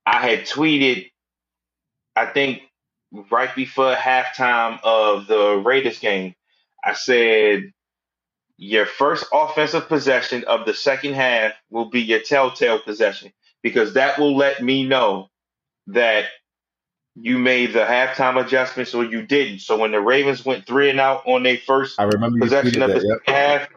I 0.06 0.26
had 0.26 0.40
tweeted, 0.40 1.10
I 2.16 2.26
think 2.26 2.62
right 3.30 3.54
before 3.54 3.94
halftime 3.94 4.78
of 4.82 5.26
the 5.26 5.62
Raiders 5.64 5.98
game, 5.98 6.34
I 6.84 6.94
said 6.94 7.72
your 8.56 8.86
first 8.86 9.26
offensive 9.32 9.88
possession 9.88 10.44
of 10.44 10.64
the 10.66 10.74
second 10.74 11.14
half 11.14 11.52
will 11.70 11.90
be 11.90 12.00
your 12.00 12.20
telltale 12.20 12.78
possession 12.78 13.32
because 13.62 13.94
that 13.94 14.18
will 14.18 14.36
let 14.36 14.62
me 14.62 14.86
know 14.86 15.28
that 15.88 16.26
you 17.16 17.38
made 17.38 17.72
the 17.72 17.80
halftime 17.80 18.42
adjustments 18.44 18.94
or 18.94 19.04
you 19.04 19.22
didn't. 19.22 19.60
So 19.60 19.76
when 19.78 19.92
the 19.92 20.00
Ravens 20.00 20.44
went 20.44 20.66
three 20.66 20.90
and 20.90 21.00
out 21.00 21.22
on 21.26 21.44
their 21.44 21.58
first 21.58 21.98
I 21.98 22.04
remember 22.04 22.40
possession 22.40 22.82
of 22.82 22.90
the 22.90 23.06
yep. 23.06 23.18
half, 23.26 23.68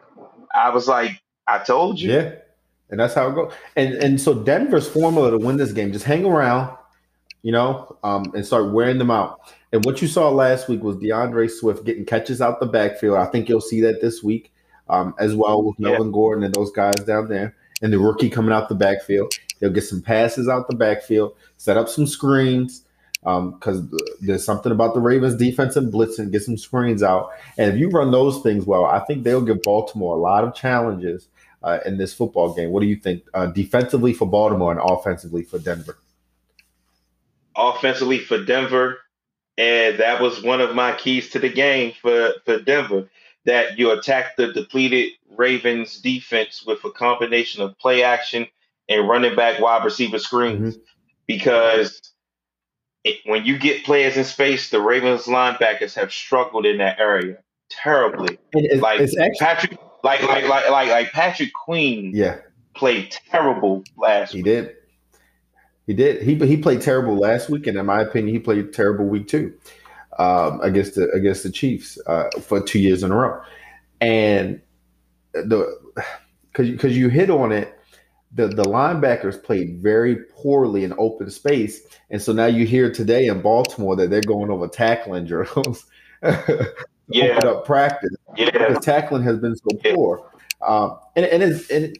I 0.54 0.70
was 0.70 0.88
like, 0.88 1.22
I 1.46 1.58
told 1.58 2.00
you. 2.00 2.12
Yeah. 2.12 2.34
And 2.90 3.00
that's 3.00 3.14
how 3.14 3.28
it 3.28 3.34
goes. 3.34 3.52
And 3.76 3.94
and 3.94 4.20
so 4.20 4.34
Denver's 4.34 4.88
formula 4.88 5.30
to 5.30 5.38
win 5.38 5.56
this 5.56 5.72
game, 5.72 5.92
just 5.92 6.04
hang 6.06 6.24
around, 6.24 6.76
you 7.42 7.52
know, 7.52 7.98
um, 8.02 8.32
and 8.34 8.46
start 8.46 8.72
wearing 8.72 8.98
them 8.98 9.10
out. 9.10 9.40
And 9.72 9.84
what 9.84 10.00
you 10.00 10.08
saw 10.08 10.30
last 10.30 10.68
week 10.68 10.82
was 10.82 10.96
DeAndre 10.96 11.50
Swift 11.50 11.84
getting 11.84 12.06
catches 12.06 12.40
out 12.40 12.60
the 12.60 12.66
backfield. 12.66 13.18
I 13.18 13.26
think 13.26 13.48
you'll 13.48 13.60
see 13.60 13.82
that 13.82 14.00
this 14.00 14.22
week. 14.22 14.52
um, 14.90 15.14
as 15.18 15.34
well 15.34 15.62
with 15.62 15.78
Melvin 15.78 16.06
yeah. 16.06 16.12
Gordon 16.12 16.44
and 16.44 16.54
those 16.54 16.70
guys 16.70 16.94
down 17.06 17.28
there, 17.28 17.54
and 17.82 17.92
the 17.92 17.98
rookie 17.98 18.30
coming 18.30 18.52
out 18.52 18.68
the 18.68 18.74
backfield. 18.74 19.32
They'll 19.58 19.70
get 19.70 19.84
some 19.84 20.02
passes 20.02 20.48
out 20.48 20.68
the 20.68 20.76
backfield, 20.76 21.34
set 21.56 21.76
up 21.76 21.88
some 21.88 22.06
screens 22.06 22.84
because 23.22 23.78
um, 23.78 23.90
there's 24.20 24.44
something 24.44 24.72
about 24.72 24.94
the 24.94 25.00
Ravens 25.00 25.36
defense 25.36 25.76
and 25.76 25.92
blitzing, 25.92 26.30
get 26.30 26.42
some 26.42 26.56
screens 26.56 27.02
out. 27.02 27.30
And 27.56 27.72
if 27.72 27.78
you 27.78 27.90
run 27.90 28.10
those 28.10 28.42
things 28.42 28.64
well, 28.64 28.84
I 28.84 29.00
think 29.00 29.24
they'll 29.24 29.42
give 29.42 29.62
Baltimore 29.62 30.16
a 30.16 30.20
lot 30.20 30.44
of 30.44 30.54
challenges 30.54 31.28
uh, 31.62 31.78
in 31.84 31.98
this 31.98 32.14
football 32.14 32.54
game. 32.54 32.70
What 32.70 32.80
do 32.80 32.86
you 32.86 32.96
think 32.96 33.24
uh, 33.34 33.46
defensively 33.46 34.12
for 34.12 34.26
Baltimore 34.26 34.70
and 34.70 34.80
offensively 34.82 35.42
for 35.42 35.58
Denver? 35.58 35.98
Offensively 37.56 38.20
for 38.20 38.42
Denver, 38.44 38.98
and 39.56 39.98
that 39.98 40.22
was 40.22 40.42
one 40.42 40.60
of 40.60 40.76
my 40.76 40.92
keys 40.92 41.30
to 41.30 41.40
the 41.40 41.48
game 41.48 41.92
for, 42.00 42.34
for 42.44 42.60
Denver. 42.60 43.10
That 43.44 43.78
you 43.78 43.90
attack 43.92 44.36
the 44.36 44.52
depleted 44.52 45.12
Ravens 45.30 46.00
defense 46.00 46.64
with 46.66 46.84
a 46.84 46.90
combination 46.90 47.62
of 47.62 47.78
play 47.78 48.02
action 48.02 48.46
and 48.88 49.08
running 49.08 49.34
back 49.34 49.58
wide 49.58 49.84
receiver 49.84 50.18
screens. 50.18 50.76
Mm-hmm. 50.76 50.82
Because 51.26 52.00
it, 53.08 53.20
when 53.24 53.44
you 53.44 53.58
get 53.58 53.84
players 53.84 54.16
in 54.16 54.24
space, 54.24 54.70
the 54.70 54.80
Ravens 54.80 55.24
linebackers 55.24 55.94
have 55.94 56.12
struggled 56.12 56.66
in 56.66 56.78
that 56.78 56.98
area 56.98 57.38
terribly. 57.70 58.38
It's, 58.52 58.82
like 58.82 59.00
it's 59.00 59.18
actually, 59.18 59.38
Patrick, 59.38 59.78
like 60.02 60.22
like 60.22 60.48
like 60.48 60.70
like 60.70 60.88
like 60.88 61.12
Patrick 61.12 61.52
Queen, 61.52 62.12
yeah, 62.14 62.38
played 62.74 63.14
terrible 63.30 63.84
last. 63.96 64.32
He 64.32 64.38
week. 64.38 64.44
did. 64.44 64.74
He 65.86 65.94
did. 65.94 66.22
He 66.22 66.34
he 66.34 66.56
played 66.56 66.80
terrible 66.80 67.16
last 67.16 67.48
week, 67.48 67.66
and 67.66 67.78
in 67.78 67.86
my 67.86 68.00
opinion, 68.02 68.34
he 68.34 68.38
played 68.38 68.72
terrible 68.72 69.06
week 69.06 69.28
two 69.28 69.54
um, 70.18 70.60
against 70.60 70.94
the 70.94 71.10
against 71.10 71.42
the 71.42 71.50
Chiefs 71.50 71.98
uh, 72.06 72.28
for 72.40 72.60
two 72.60 72.78
years 72.78 73.02
in 73.02 73.10
a 73.10 73.16
row. 73.16 73.40
And 74.00 74.60
the 75.32 75.78
because 76.52 76.70
because 76.70 76.96
you 76.96 77.08
hit 77.08 77.30
on 77.30 77.52
it 77.52 77.77
the, 78.32 78.48
the 78.48 78.64
linebackers 78.64 79.42
played 79.42 79.80
very 79.82 80.16
poorly 80.34 80.84
in 80.84 80.94
open 80.98 81.30
space. 81.30 81.80
And 82.10 82.20
so 82.20 82.32
now 82.32 82.46
you 82.46 82.66
hear 82.66 82.92
today 82.92 83.26
in 83.26 83.40
Baltimore 83.40 83.96
that 83.96 84.10
they're 84.10 84.20
going 84.20 84.50
over 84.50 84.68
tackling 84.68 85.24
drills. 85.24 85.86
yeah. 87.08 87.38
Up 87.38 87.64
practice. 87.64 88.14
Yeah. 88.36 88.50
Because 88.50 88.84
tackling 88.84 89.22
has 89.22 89.38
been 89.38 89.56
so 89.56 89.94
poor. 89.94 90.30
Um, 90.60 90.98
and, 91.16 91.24
and, 91.24 91.42
it's, 91.42 91.70
and 91.70 91.98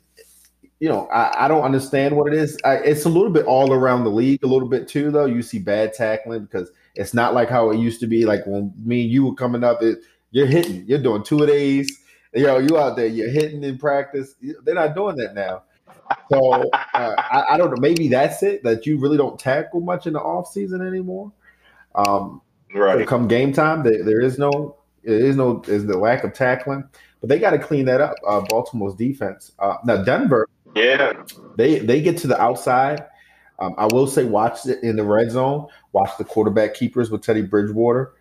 you 0.81 0.89
know, 0.89 1.07
I, 1.09 1.45
I, 1.45 1.49
don't 1.49 1.63
understand 1.63 2.17
what 2.17 2.33
it 2.33 2.39
is. 2.39 2.59
I, 2.65 2.75
it's 2.77 3.05
a 3.05 3.09
little 3.09 3.31
bit 3.31 3.47
all 3.47 3.73
around 3.73 4.05
the 4.05 4.11
league, 4.11 4.43
a 4.43 4.49
little 4.49 4.69
bit 4.69 4.89
too, 4.89 5.11
though. 5.11 5.27
You 5.27 5.43
see 5.43 5.59
bad 5.59 5.95
tackling 5.95 6.43
because 6.43 6.71
it's 6.95 7.15
not 7.15 7.35
like 7.35 7.49
how 7.49 7.71
it 7.71 7.79
used 7.79 8.01
to 8.01 8.07
be. 8.07 8.25
Like 8.25 8.47
when 8.47 8.73
me 8.85 9.03
and 9.03 9.11
you 9.11 9.27
were 9.27 9.35
coming 9.35 9.65
up, 9.65 9.83
it, 9.83 9.99
you're 10.31 10.47
hitting, 10.47 10.85
you're 10.87 11.03
doing 11.03 11.23
two 11.23 11.41
of 11.43 11.49
these. 11.49 11.99
You 12.35 12.45
know, 12.45 12.59
you 12.59 12.77
out 12.79 12.97
there, 12.97 13.07
you're 13.07 13.31
hitting 13.31 13.65
in 13.65 13.79
practice. 13.79 14.35
They're 14.63 14.75
not 14.75 14.95
doing 14.95 15.17
that 15.17 15.35
now. 15.35 15.63
So 16.31 16.53
uh, 16.53 16.69
I, 16.95 17.45
I, 17.51 17.57
don't 17.57 17.71
know. 17.71 17.81
Maybe 17.81 18.09
that's 18.09 18.43
it. 18.43 18.63
That 18.63 18.87
you 18.87 18.99
really 18.99 19.17
don't 19.17 19.39
tackle 19.39 19.81
much 19.81 20.07
in 20.07 20.13
the 20.13 20.21
off 20.21 20.51
season 20.53 20.87
anymore. 20.87 21.33
Um, 21.95 22.43
right. 22.75 22.99
So 22.99 23.07
come 23.07 23.29
game 23.29 23.53
time, 23.53 23.83
there, 23.83 24.05
there 24.05 24.21
is 24.21 24.39
no, 24.39 24.77
there 25.05 25.19
is 25.19 25.37
no, 25.37 25.63
is 25.67 25.87
the 25.87 25.99
lack 25.99 26.25
of 26.25 26.33
tackling. 26.33 26.85
But 27.21 27.29
they 27.29 27.39
got 27.39 27.51
to 27.51 27.59
clean 27.59 27.87
that 27.87 28.01
up. 28.01 28.15
Uh, 28.27 28.43
Baltimore's 28.49 28.95
defense. 28.95 29.53
Uh, 29.59 29.77
now 29.85 30.03
Denver, 30.03 30.49
yeah, 30.75 31.25
they 31.57 31.81
they 31.81 32.01
get 32.01 32.17
to 32.19 32.27
the 32.27 32.41
outside. 32.41 33.05
Um, 33.59 33.75
I 33.77 33.87
will 33.87 34.07
say, 34.07 34.25
watch 34.25 34.67
it 34.67 34.83
in 34.85 34.97
the 34.97 35.05
red 35.05 35.33
zone. 35.33 35.67
Watch 35.93 36.11
the 36.17 36.25
quarterback 36.25 36.75
keepers 36.75 37.11
with 37.11 37.23
Teddy 37.23 37.43
Bridgewater. 37.43 38.13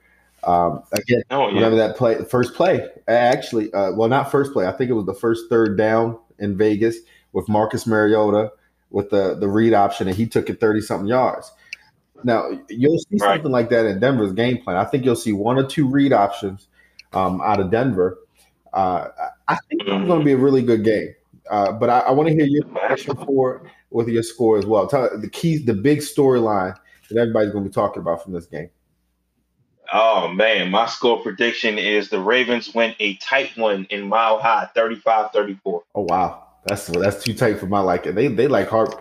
Um, 0.44 0.84
again, 0.94 1.22
oh, 1.30 1.50
yeah. 1.50 1.56
remember 1.56 1.78
that 1.78 1.96
play, 1.96 2.24
first 2.24 2.54
play? 2.54 2.88
Actually, 3.08 3.72
uh, 3.74 3.92
well, 3.92 4.10
not 4.10 4.32
first 4.32 4.54
play. 4.54 4.66
I 4.66 4.72
think 4.72 4.90
it 4.90 4.94
was 4.94 5.06
the 5.06 5.14
first 5.14 5.50
third 5.50 5.78
down 5.78 6.18
in 6.40 6.58
Vegas 6.58 6.98
with 7.38 7.48
Marcus 7.48 7.86
Mariota 7.86 8.52
with 8.90 9.12
the 9.12 9.36
the 9.36 9.48
read 9.48 9.76
option, 9.76 10.08
and 10.08 10.18
he 10.18 10.26
took 10.26 10.50
it 10.50 10.60
thirty 10.60 10.82
something 10.82 11.08
yards. 11.08 11.52
Now 12.24 12.50
you'll 12.68 12.98
see 12.98 13.18
right. 13.22 13.36
something 13.36 13.52
like 13.52 13.70
that 13.70 13.86
in 13.86 14.00
Denver's 14.00 14.34
game 14.34 14.58
plan. 14.64 14.76
I 14.76 14.86
think 14.86 15.06
you'll 15.06 15.16
see 15.16 15.34
one 15.34 15.60
or 15.60 15.68
two 15.68 15.88
read 15.88 16.14
options 16.14 16.68
um, 17.14 17.40
out 17.42 17.60
of 17.60 17.70
Denver. 17.70 18.18
Uh, 18.74 19.10
I 19.48 19.56
think 19.70 19.84
it's 19.84 20.08
going 20.08 20.20
to 20.20 20.26
be 20.26 20.32
a 20.32 20.38
really 20.38 20.64
good 20.64 20.84
game. 20.84 21.14
Uh, 21.50 21.72
but 21.72 21.92
I, 21.92 22.00
I 22.00 22.12
want 22.12 22.28
to 22.28 22.34
hear 22.34 22.46
your 22.46 22.64
question 22.64 23.16
for 23.16 23.70
with 23.92 24.08
your 24.10 24.24
score 24.24 24.58
as 24.58 24.66
well. 24.66 24.88
Tell 24.88 25.08
the 25.18 25.30
keys, 25.30 25.64
the 25.64 25.76
big 25.76 26.00
storyline 26.00 26.76
that 27.10 27.20
everybody's 27.20 27.52
going 27.52 27.64
to 27.64 27.70
be 27.70 27.74
talking 27.74 28.02
about 28.02 28.24
from 28.24 28.34
this 28.34 28.48
game. 28.48 28.72
Oh 29.94 30.28
man, 30.28 30.72
my 30.72 30.88
score 30.88 31.22
prediction 31.22 31.78
is 31.78 32.10
the 32.10 32.20
Ravens 32.20 32.74
win 32.74 32.96
a 33.00 33.16
tight 33.18 33.56
one 33.56 33.86
in 33.92 34.10
mile 34.10 34.40
high, 34.40 34.68
35-34. 34.76 35.60
Oh 35.66 35.84
wow. 35.96 36.47
That's 36.68 36.88
that's 36.88 37.24
too 37.24 37.34
tight 37.34 37.60
for 37.60 37.68
my 37.68 37.80
liking. 37.80 38.16
They 38.16 38.28
they 38.28 38.48
like 38.48 38.68
hard, 38.68 38.94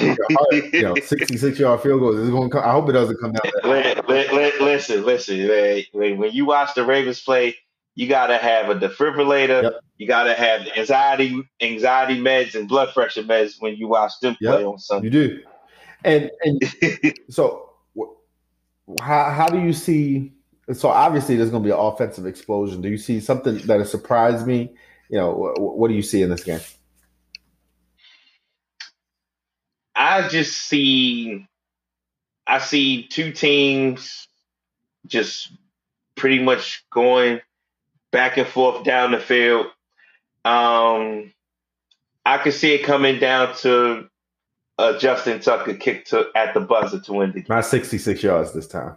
you 0.00 0.82
know, 0.82 0.94
sixty 1.02 1.36
six 1.36 1.58
yard 1.58 1.80
field 1.80 2.00
goals. 2.00 2.16
Is 2.16 2.30
going. 2.30 2.50
Come, 2.50 2.64
I 2.64 2.72
hope 2.72 2.88
it 2.88 2.92
doesn't 2.92 3.18
come 3.20 3.32
down. 3.32 4.04
listen, 4.60 5.04
listen. 5.04 5.48
When 5.92 6.32
you 6.32 6.44
watch 6.44 6.74
the 6.74 6.84
Ravens 6.84 7.20
play, 7.20 7.56
you 7.94 8.08
got 8.08 8.28
to 8.28 8.38
have 8.38 8.68
a 8.68 8.74
defibrillator. 8.74 9.62
Yep. 9.62 9.80
You 9.98 10.06
got 10.06 10.24
to 10.24 10.34
have 10.34 10.68
anxiety 10.76 11.42
anxiety 11.60 12.20
meds 12.20 12.54
and 12.54 12.68
blood 12.68 12.92
pressure 12.94 13.22
meds 13.22 13.60
when 13.60 13.76
you 13.76 13.88
watch 13.88 14.12
them 14.20 14.36
play 14.36 14.64
on 14.64 14.78
Sunday. 14.78 15.06
You 15.06 15.10
do, 15.10 15.40
and 16.04 16.30
and 16.42 17.12
so 17.28 17.70
how 19.00 19.30
how 19.30 19.46
do 19.48 19.60
you 19.60 19.72
see? 19.72 20.32
So 20.72 20.88
obviously, 20.88 21.36
there's 21.36 21.50
going 21.50 21.62
to 21.62 21.66
be 21.66 21.72
an 21.72 21.78
offensive 21.78 22.26
explosion. 22.26 22.82
Do 22.82 22.88
you 22.88 22.98
see 22.98 23.20
something 23.20 23.58
that 23.58 23.78
has 23.78 23.90
surprised 23.90 24.46
me? 24.46 24.74
You 25.10 25.18
know, 25.18 25.30
what, 25.32 25.78
what 25.78 25.88
do 25.88 25.94
you 25.94 26.02
see 26.02 26.22
in 26.22 26.30
this 26.30 26.44
game? 26.44 26.60
I 30.18 30.28
just 30.28 30.56
see 30.56 31.46
I 32.46 32.58
see 32.58 33.06
two 33.06 33.32
teams 33.32 34.26
just 35.06 35.52
pretty 36.16 36.42
much 36.42 36.84
going 36.90 37.40
back 38.10 38.36
and 38.36 38.46
forth 38.46 38.84
down 38.84 39.12
the 39.12 39.20
field. 39.20 39.66
Um, 40.44 41.32
I 42.24 42.38
could 42.38 42.54
see 42.54 42.74
it 42.74 42.84
coming 42.84 43.18
down 43.18 43.54
to 43.58 44.08
a 44.78 44.98
Justin 44.98 45.40
Tucker 45.40 45.74
kick 45.74 46.06
to 46.06 46.26
at 46.34 46.54
the 46.54 46.60
buzzer 46.60 47.00
to 47.00 47.12
win 47.12 47.32
the 47.32 47.40
game. 47.40 47.46
Not 47.48 47.66
66 47.66 48.22
yards 48.22 48.52
this 48.52 48.66
time. 48.66 48.96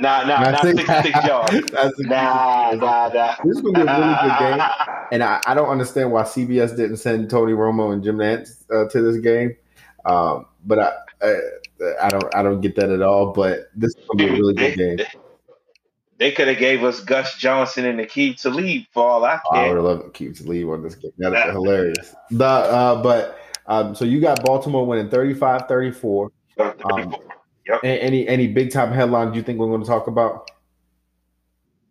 Nah, 0.00 0.24
nah, 0.24 0.40
not, 0.40 0.52
not 0.52 0.62
66 0.62 1.24
yards. 1.26 1.72
nah, 2.00 2.72
nah, 2.72 3.08
nah. 3.08 3.36
This 3.44 3.56
is 3.56 3.62
going 3.62 3.74
to 3.74 3.80
be 3.84 3.88
a 3.88 3.98
really 3.98 4.14
good 4.22 4.38
game. 4.38 4.66
And 5.12 5.22
I, 5.22 5.40
I, 5.46 5.54
don't 5.54 5.68
understand 5.68 6.10
why 6.10 6.22
CBS 6.22 6.76
didn't 6.76 6.96
send 6.96 7.28
Tony 7.30 7.52
Romo 7.52 7.92
and 7.92 8.02
Jim 8.02 8.16
Nantz 8.16 8.64
uh, 8.72 8.88
to 8.88 9.02
this 9.02 9.18
game. 9.18 9.54
Um, 10.04 10.46
but 10.64 10.78
I, 10.78 10.92
I, 11.22 11.36
I 12.02 12.08
don't 12.08 12.34
I 12.34 12.42
don't 12.42 12.60
get 12.60 12.76
that 12.76 12.90
at 12.90 13.02
all. 13.02 13.32
But 13.32 13.70
this 13.74 13.94
is 13.94 14.04
gonna 14.06 14.24
be 14.24 14.28
a 14.28 14.32
really 14.32 14.54
good 14.54 14.76
game. 14.76 15.06
They 16.18 16.30
could 16.30 16.46
have 16.48 16.58
gave 16.58 16.84
us 16.84 17.00
Gus 17.00 17.36
Johnson 17.36 17.84
and 17.84 17.98
the 17.98 18.06
key 18.06 18.34
to 18.34 18.50
leave 18.50 18.86
for 18.92 19.02
all 19.04 19.24
I 19.24 19.40
care. 19.52 19.62
I 19.62 19.72
would 19.72 19.82
love 19.82 20.12
to 20.12 20.42
leave 20.44 20.68
on 20.68 20.82
this 20.82 20.94
game. 20.94 21.10
That'd 21.18 21.44
be 21.44 21.50
hilarious. 21.50 22.14
The, 22.30 22.44
uh, 22.44 23.02
but 23.02 23.36
um, 23.66 23.94
so 23.94 24.04
you 24.04 24.20
got 24.20 24.44
Baltimore 24.44 24.86
winning 24.86 25.08
35-34. 25.08 26.30
Um, 26.58 27.16
yep. 27.66 27.80
Any 27.82 28.28
any 28.28 28.46
big 28.46 28.70
time 28.70 28.92
headlines 28.92 29.34
you 29.34 29.42
think 29.42 29.58
we're 29.58 29.66
going 29.66 29.82
to 29.82 29.86
talk 29.86 30.06
about? 30.06 30.50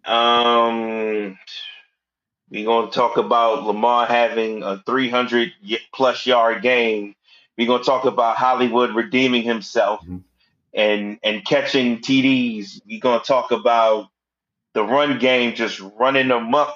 Um, 0.05 1.37
we're 2.49 2.65
going 2.65 2.89
to 2.89 2.93
talk 2.93 3.17
about 3.17 3.65
Lamar 3.65 4.05
having 4.05 4.63
a 4.63 4.81
300 4.85 5.51
plus 5.93 6.25
yard 6.25 6.61
game 6.61 7.15
we're 7.57 7.67
gonna 7.67 7.83
talk 7.83 8.05
about 8.05 8.37
Hollywood 8.37 8.95
redeeming 8.95 9.43
himself 9.43 10.01
mm-hmm. 10.01 10.17
and 10.73 11.19
and 11.23 11.45
catching 11.45 11.99
TDs. 11.99 12.81
We're 12.85 12.99
gonna 12.99 13.23
talk 13.23 13.51
about 13.51 14.09
the 14.73 14.83
run 14.83 15.19
game 15.19 15.55
just 15.55 15.79
running 15.79 16.31
amok 16.31 16.75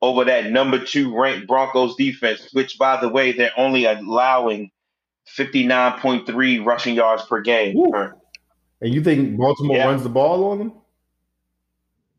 over 0.00 0.24
that 0.26 0.50
number 0.50 0.78
two 0.84 1.16
ranked 1.16 1.46
Broncos 1.46 1.96
defense, 1.96 2.48
which 2.52 2.78
by 2.78 3.00
the 3.00 3.08
way, 3.08 3.32
they're 3.32 3.50
only 3.56 3.86
allowing 3.86 4.70
59.3 5.36 6.64
rushing 6.64 6.94
yards 6.94 7.24
per 7.24 7.40
game. 7.40 7.76
And 8.80 8.92
you 8.94 9.02
think 9.02 9.36
Baltimore 9.38 9.76
yeah. 9.76 9.86
runs 9.86 10.02
the 10.02 10.10
ball 10.10 10.50
on 10.50 10.58
them? 10.58 10.72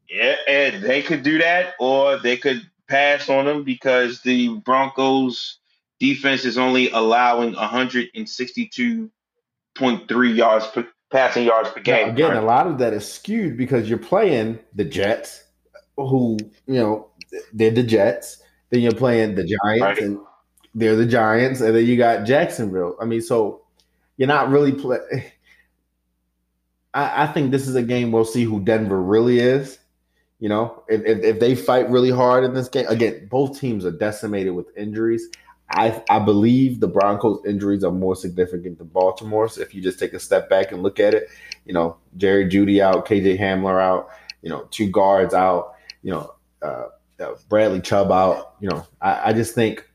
Yeah, 0.10 0.36
and 0.47 0.84
they 0.84 1.01
could 1.01 1.23
do 1.23 1.38
that, 1.39 1.73
or 1.79 2.17
they 2.17 2.38
could 2.38 2.62
pass 2.88 3.29
on 3.29 3.45
them 3.45 3.63
because 3.63 4.21
the 4.21 4.49
Broncos 4.60 5.60
defense 5.99 6.45
is 6.45 6.58
only 6.58 6.89
allowing 6.89 7.53
162.3 7.53 10.36
yards 10.36 10.67
per 10.67 10.88
passing 11.12 11.45
yards 11.45 11.69
per 11.69 11.81
game. 11.81 12.08
Now, 12.08 12.13
again, 12.13 12.31
right? 12.31 12.43
a 12.43 12.45
lot 12.45 12.67
of 12.67 12.77
that 12.79 12.93
is 12.93 13.12
skewed 13.12 13.58
because 13.58 13.89
you're 13.89 13.97
playing 13.97 14.60
the 14.73 14.86
Jets, 14.86 15.43
who 15.97 16.38
you 16.67 16.75
know 16.75 17.10
they're 17.53 17.71
the 17.71 17.84
Jets. 17.84 18.41
Then 18.69 18.81
you're 18.81 18.93
playing 18.93 19.36
the 19.36 19.43
Giants, 19.43 19.81
right. 19.81 19.97
and 19.99 20.19
they're 20.73 20.95
the 20.95 21.05
Giants, 21.05 21.62
and 21.62 21.75
then 21.75 21.86
you 21.86 21.97
got 21.97 22.25
Jacksonville. 22.25 22.95
I 22.99 23.05
mean, 23.05 23.21
so 23.21 23.62
you're 24.17 24.27
not 24.27 24.49
really 24.49 24.71
play. 24.71 24.97
I, 26.93 27.23
I 27.23 27.27
think 27.27 27.51
this 27.51 27.67
is 27.67 27.75
a 27.75 27.84
game 27.84 28.12
we'll 28.12 28.25
see 28.25 28.43
who 28.43 28.62
Denver 28.62 29.01
really 29.01 29.39
is. 29.39 29.79
You 30.39 30.49
know, 30.49 30.84
if, 30.89 31.01
if, 31.05 31.23
if 31.23 31.39
they 31.39 31.55
fight 31.55 31.89
really 31.89 32.12
hard 32.12 32.43
in 32.43 32.53
this 32.53 32.67
game, 32.67 32.86
again, 32.88 33.27
both 33.31 33.60
teams 33.60 33.86
are 33.86 33.91
decimated 33.91 34.53
with 34.53 34.67
injuries. 34.75 35.29
I 35.69 36.04
I 36.10 36.19
believe 36.19 36.80
the 36.80 36.88
Broncos' 36.88 37.45
injuries 37.45 37.84
are 37.84 37.91
more 37.91 38.15
significant 38.15 38.78
than 38.78 38.88
Baltimore's. 38.88 39.58
If 39.58 39.73
you 39.73 39.82
just 39.82 39.99
take 39.99 40.13
a 40.13 40.19
step 40.19 40.49
back 40.49 40.71
and 40.71 40.84
look 40.84 40.99
at 40.99 41.13
it, 41.13 41.28
you 41.65 41.73
know, 41.73 41.97
Jerry 42.17 42.47
Jeudy 42.47 42.82
out, 42.82 43.08
KJ 43.08 43.39
Hamler 43.39 43.82
out, 43.82 44.10
you 44.41 44.49
know, 44.49 44.67
two 44.71 44.89
guards 44.89 45.34
out, 45.34 45.75
you 46.04 46.12
know, 46.12 46.34
uh, 46.62 46.86
uh, 47.19 47.36
Bradley 47.49 47.82
Chubb 47.82 48.12
out. 48.12 48.56
You 48.60 48.69
know, 48.69 48.86
I, 49.01 49.30
I 49.30 49.34
just 49.34 49.56
think, 49.56 49.89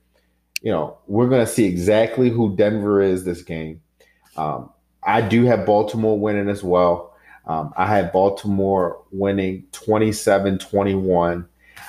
you 0.62 0.72
know, 0.72 0.98
we're 1.06 1.28
to 1.28 1.46
see 1.46 1.64
exactly 1.64 2.30
who 2.30 2.56
Denver 2.56 3.00
is 3.00 3.24
this 3.24 3.42
game. 3.42 3.80
Um, 4.36 4.70
I 5.02 5.20
do 5.20 5.44
have 5.44 5.66
Baltimore 5.66 6.18
winning 6.18 6.48
as 6.48 6.62
well. 6.62 7.14
Um, 7.46 7.72
I 7.76 7.86
had 7.86 8.12
Baltimore 8.12 9.02
winning 9.10 9.64
27 9.72 10.58
21 10.58 11.48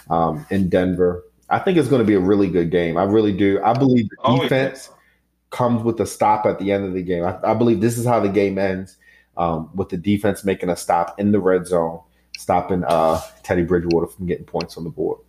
um, 0.10 0.46
in 0.50 0.70
Denver. 0.70 1.24
I 1.52 1.60
think 1.60 1.78
it's 1.78 1.90
going 1.90 2.02
to 2.02 2.08
be 2.08 2.16
a 2.16 2.20
really 2.20 2.50
good 2.50 2.72
game. 2.72 2.98
I 2.98 3.04
really 3.04 3.34
do. 3.34 3.62
I 3.64 3.74
believe 3.74 4.10
the 4.10 4.16
oh, 4.24 4.42
defense 4.42 4.90
yeah. 4.90 4.98
comes 5.52 5.84
with 5.84 6.00
a 6.00 6.06
stop 6.06 6.46
at 6.46 6.58
the 6.60 6.72
end 6.72 6.86
of 6.86 6.94
the 6.94 7.04
game. 7.04 7.26
I, 7.26 7.38
I 7.44 7.54
believe 7.54 7.82
this 7.82 7.98
is 7.98 8.06
how 8.06 8.20
the 8.20 8.30
game 8.30 8.58
ends 8.58 8.98
um, 9.38 9.70
with 9.76 9.90
the 9.90 9.98
defense 9.98 10.44
making 10.44 10.70
a 10.70 10.76
stop 10.76 11.20
in 11.20 11.32
the 11.32 11.40
red 11.40 11.68
zone, 11.68 12.00
stopping 12.38 12.84
uh, 12.86 13.22
Teddy 13.44 13.64
Bridgewater 13.64 14.08
from 14.08 14.26
getting 14.26 14.46
points 14.46 14.78
on 14.78 14.86
the 14.86 14.90
board. 14.90 15.20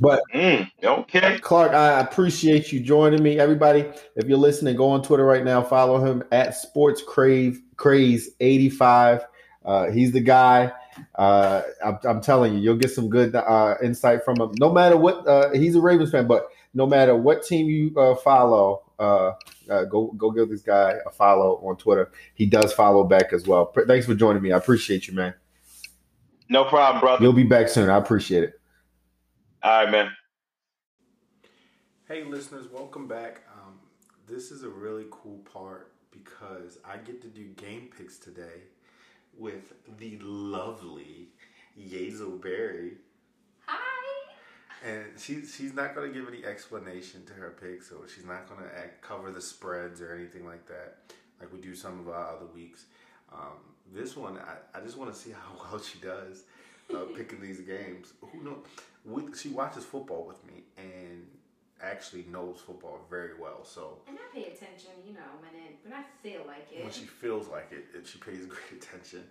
But 0.00 0.22
mm, 0.34 0.68
okay, 0.82 1.38
Clark, 1.38 1.72
I 1.72 2.00
appreciate 2.00 2.72
you 2.72 2.80
joining 2.80 3.22
me. 3.22 3.38
Everybody, 3.38 3.88
if 4.16 4.26
you're 4.26 4.38
listening, 4.38 4.74
go 4.74 4.88
on 4.88 5.02
Twitter 5.02 5.24
right 5.24 5.44
now. 5.44 5.62
Follow 5.62 6.04
him 6.04 6.24
at 6.32 6.56
Sports 6.56 7.02
Crave 7.06 7.60
Craze 7.76 8.30
eighty 8.40 8.70
five. 8.70 9.24
Uh, 9.64 9.90
he's 9.90 10.10
the 10.10 10.20
guy. 10.20 10.72
Uh, 11.14 11.62
I'm, 11.84 11.98
I'm, 12.04 12.20
telling 12.20 12.54
you, 12.54 12.60
you'll 12.60 12.76
get 12.76 12.90
some 12.90 13.08
good 13.08 13.34
uh, 13.34 13.76
insight 13.82 14.24
from 14.24 14.40
him. 14.40 14.52
No 14.58 14.72
matter 14.72 14.96
what, 14.96 15.26
uh, 15.26 15.50
he's 15.52 15.74
a 15.74 15.80
Ravens 15.80 16.10
fan, 16.10 16.26
but 16.26 16.48
no 16.74 16.86
matter 16.86 17.16
what 17.16 17.42
team 17.42 17.66
you 17.66 17.96
uh, 17.98 18.14
follow, 18.16 18.82
uh, 18.98 19.32
go 19.66 20.12
go 20.16 20.30
give 20.30 20.48
this 20.48 20.62
guy 20.62 20.98
a 21.06 21.10
follow 21.10 21.56
on 21.66 21.76
Twitter. 21.76 22.10
He 22.34 22.46
does 22.46 22.72
follow 22.72 23.04
back 23.04 23.32
as 23.32 23.46
well. 23.46 23.72
Thanks 23.86 24.06
for 24.06 24.14
joining 24.14 24.42
me. 24.42 24.52
I 24.52 24.58
appreciate 24.58 25.08
you, 25.08 25.14
man. 25.14 25.34
No 26.48 26.64
problem, 26.64 27.00
brother. 27.00 27.22
You'll 27.22 27.32
be 27.32 27.44
back 27.44 27.68
soon. 27.68 27.88
I 27.88 27.96
appreciate 27.96 28.44
it. 28.44 28.60
All 29.62 29.84
right, 29.84 29.90
man. 29.90 30.10
Hey, 32.06 32.24
listeners, 32.24 32.66
welcome 32.70 33.08
back. 33.08 33.42
Um, 33.54 33.78
this 34.28 34.50
is 34.50 34.62
a 34.62 34.68
really 34.68 35.06
cool 35.10 35.38
part 35.50 35.94
because 36.10 36.78
I 36.84 36.98
get 36.98 37.22
to 37.22 37.28
do 37.28 37.48
game 37.54 37.88
picks 37.96 38.18
today 38.18 38.64
with 39.36 39.72
the 39.98 40.18
lovely 40.20 41.28
Yazel 41.78 42.40
Berry. 42.40 42.92
Hi. 43.66 44.34
And 44.84 45.04
she's 45.18 45.54
she's 45.56 45.74
not 45.74 45.94
going 45.94 46.12
to 46.12 46.18
give 46.18 46.28
any 46.28 46.44
explanation 46.44 47.24
to 47.26 47.32
her 47.34 47.56
picks, 47.60 47.88
so 47.88 48.02
she's 48.12 48.26
not 48.26 48.48
going 48.48 48.60
to 48.60 48.68
cover 49.00 49.30
the 49.30 49.40
spreads 49.40 50.00
or 50.00 50.14
anything 50.14 50.44
like 50.44 50.66
that, 50.66 50.98
like 51.40 51.52
we 51.52 51.60
do 51.60 51.74
some 51.74 52.00
of 52.00 52.08
our 52.08 52.36
other 52.36 52.46
weeks. 52.46 52.86
Um, 53.32 53.58
this 53.94 54.16
one, 54.16 54.38
I, 54.38 54.78
I 54.78 54.80
just 54.82 54.96
want 54.96 55.12
to 55.12 55.18
see 55.18 55.30
how 55.30 55.64
well 55.72 55.80
she 55.80 55.98
does 55.98 56.44
uh, 56.94 57.04
picking 57.16 57.40
these 57.40 57.60
games. 57.60 58.12
Who 58.20 58.42
knows? 58.42 58.64
We, 59.04 59.34
she 59.34 59.48
watches 59.48 59.84
football 59.84 60.26
with 60.26 60.44
me 60.46 60.62
and 60.76 61.26
actually 61.82 62.24
knows 62.30 62.60
football 62.64 63.00
very 63.10 63.32
well. 63.40 63.64
So 63.64 63.98
and 64.08 64.16
I 64.16 64.34
pay 64.34 64.44
attention, 64.46 64.90
you 65.06 65.14
know, 65.14 65.20
when 65.40 65.54
it 65.62 65.78
when 65.84 65.92
I 65.92 66.04
feel 66.22 66.42
like 66.46 66.68
it. 66.72 66.82
When 66.82 66.92
she 66.92 67.04
feels 67.04 67.48
like 67.48 67.72
it, 67.72 67.84
it 67.96 68.06
she 68.06 68.18
pays 68.18 68.46
great 68.46 68.82
attention. 68.82 69.24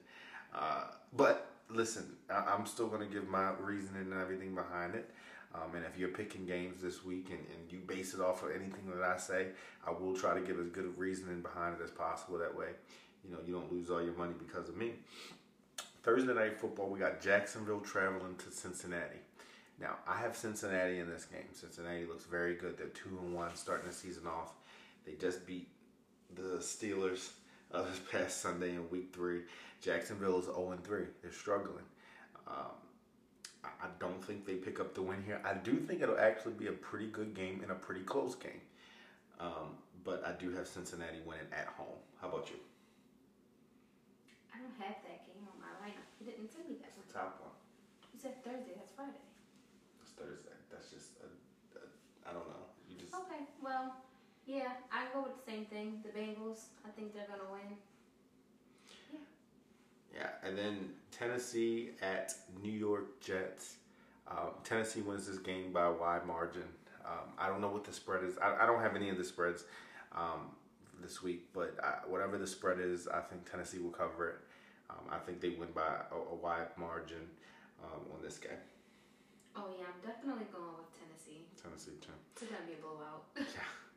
Uh, 0.54 0.86
but 1.16 1.52
listen, 1.70 2.18
I, 2.30 2.56
am 2.56 2.66
still 2.66 2.88
going 2.88 3.08
to 3.08 3.14
give 3.14 3.28
my 3.28 3.52
reasoning 3.60 4.12
and 4.12 4.22
everything 4.22 4.54
behind 4.54 4.96
it. 4.96 5.10
Um, 5.54 5.76
and 5.76 5.86
if 5.86 5.98
you're 5.98 6.10
picking 6.10 6.46
games 6.46 6.82
this 6.82 7.04
week 7.04 7.28
and, 7.30 7.40
and 7.40 7.72
you 7.72 7.80
base 7.80 8.14
it 8.14 8.22
off 8.22 8.44
of 8.44 8.52
anything 8.52 8.90
that 8.94 9.04
I 9.04 9.18
say, 9.18 9.48
I 9.86 9.92
will 9.92 10.16
try 10.16 10.34
to 10.34 10.42
give 10.42 10.60
as 10.60 10.68
good 10.68 10.86
a 10.86 10.90
reasoning 10.90 11.42
behind 11.42 11.76
it 11.80 11.84
as 11.84 11.92
possible. 11.92 12.38
That 12.38 12.56
way, 12.56 12.70
you 13.26 13.32
know, 13.32 13.40
you 13.46 13.54
don't 13.54 13.72
lose 13.72 13.90
all 13.90 14.02
your 14.02 14.14
money 14.14 14.34
because 14.38 14.70
of 14.70 14.78
me. 14.78 14.94
Thursday 16.04 16.34
night 16.34 16.60
football, 16.60 16.90
we 16.90 17.00
got 17.00 17.22
Jacksonville 17.22 17.82
traveling 17.82 18.36
to 18.38 18.52
Cincinnati. 18.52 19.20
Now, 19.82 19.96
I 20.08 20.18
have 20.20 20.38
Cincinnati 20.38 21.00
in 21.00 21.10
this 21.10 21.26
game. 21.26 21.50
Cincinnati 21.54 22.06
looks 22.06 22.26
very 22.26 22.54
good. 22.54 22.78
They're 22.78 22.88
two 22.88 23.18
and 23.24 23.34
one 23.34 23.56
starting 23.56 23.88
the 23.88 23.94
season 23.94 24.28
off. 24.28 24.54
They 25.06 25.14
just 25.14 25.48
beat 25.48 25.68
the 26.36 26.60
Steelers 26.60 27.32
uh, 27.74 27.82
this 27.90 28.00
past 28.12 28.42
Sunday 28.42 28.76
in 28.76 28.90
Week 28.92 29.10
Three. 29.12 29.42
Jacksonville 29.82 30.38
is 30.38 30.46
zero 30.46 30.72
and 30.72 30.84
three. 30.84 31.06
They're 31.24 31.32
struggling. 31.32 31.84
Um, 32.48 32.78
I 33.64 33.88
don't 34.00 34.24
think 34.24 34.46
they 34.46 34.56
pick 34.56 34.80
up 34.80 34.94
the 34.94 35.02
win 35.02 35.24
here. 35.26 35.42
I 35.44 35.56
do 35.56 35.74
think 35.78 36.02
it'll 36.02 36.20
actually 36.20 36.54
be 36.54 36.68
a 36.68 36.72
pretty 36.72 37.08
good 37.08 37.34
game 37.34 37.62
and 37.64 37.72
a 37.72 37.76
pretty 37.76 38.02
close 38.02 38.36
game. 38.36 38.62
Um, 39.40 39.78
but 40.04 40.22
I 40.26 40.34
do 40.34 40.52
have 40.54 40.68
Cincinnati 40.68 41.18
winning 41.26 41.50
at 41.52 41.68
home. 41.78 41.98
How 42.22 42.30
about 42.30 42.50
you? 42.50 42.58
I 44.54 44.58
don't 44.62 44.78
have 44.78 45.02
that 45.02 45.26
game 45.26 45.42
on 45.50 45.58
my 45.58 45.74
lineup. 45.82 46.06
You 46.20 46.30
didn't 46.30 46.54
tell 46.54 46.66
me 46.70 46.78
that. 46.82 46.94
The 46.94 47.14
top 47.14 47.42
one. 47.42 47.54
You 48.14 48.20
said 48.22 48.44
Thursday. 48.46 48.78
That's 48.78 48.94
Friday. 48.94 49.26
It's 50.02 50.12
Thursday. 50.14 50.58
That's 50.70 50.90
just 50.90 51.18
I 51.22 52.30
I 52.30 52.34
don't 52.34 52.48
know. 52.50 52.66
You 52.90 52.98
just 52.98 53.14
okay. 53.14 53.46
Well, 53.62 53.96
yeah, 54.46 54.74
I 54.92 55.06
go 55.14 55.24
with 55.24 55.34
the 55.44 55.52
same 55.52 55.66
thing. 55.66 56.04
The 56.04 56.10
Bengals. 56.18 56.66
I 56.86 56.90
think 56.90 57.14
they're 57.14 57.28
gonna 57.28 57.52
win. 57.52 57.78
Yeah. 59.12 59.20
Yeah, 60.16 60.48
and 60.48 60.58
then 60.58 60.90
Tennessee 61.12 61.92
at 62.02 62.34
New 62.62 62.72
York 62.72 63.22
Jets. 63.22 63.78
Um, 64.28 64.52
Tennessee 64.64 65.02
wins 65.02 65.28
this 65.28 65.38
game 65.38 65.74
by 65.74 65.86
a 65.86 65.92
wide 65.92 66.26
margin. 66.26 66.64
Um, 67.06 67.34
I 67.38 67.48
don't 67.48 67.62
know 67.62 67.70
what 67.70 67.84
the 67.84 67.94
spread 67.94 68.24
is. 68.24 68.38
I, 68.38 68.64
I 68.64 68.66
don't 68.66 68.82
have 68.82 68.96
any 68.96 69.10
of 69.10 69.18
the 69.18 69.24
spreads. 69.24 69.66
Um, 70.14 70.52
this 71.02 71.22
week. 71.24 71.50
But 71.54 71.76
I, 71.84 72.08
whatever 72.08 72.38
the 72.38 72.48
spread 72.48 72.80
is, 72.80 73.08
I 73.08 73.20
think 73.22 73.50
Tennessee 73.50 73.80
will 73.80 73.92
cover 73.92 74.30
it. 74.30 74.36
Um, 74.90 75.06
I 75.10 75.18
think 75.18 75.42
they 75.42 75.50
win 75.50 75.70
by 75.74 75.88
a, 76.12 76.16
a 76.16 76.36
wide 76.36 76.68
margin 76.78 77.26
um, 77.84 78.02
on 78.14 78.22
this 78.22 78.38
game. 78.38 78.52
Oh 79.56 79.68
yeah, 79.78 79.86
I'm 79.88 80.00
definitely 80.08 80.46
going 80.52 80.76
with 80.78 80.92
Tennessee. 80.96 81.44
Tennessee 81.62 81.98
too. 82.00 82.16
It's 82.36 82.44
gonna 82.44 82.66
be 82.68 82.74
a 82.74 82.82
blowout. 82.82 83.26
yeah. 83.36 83.44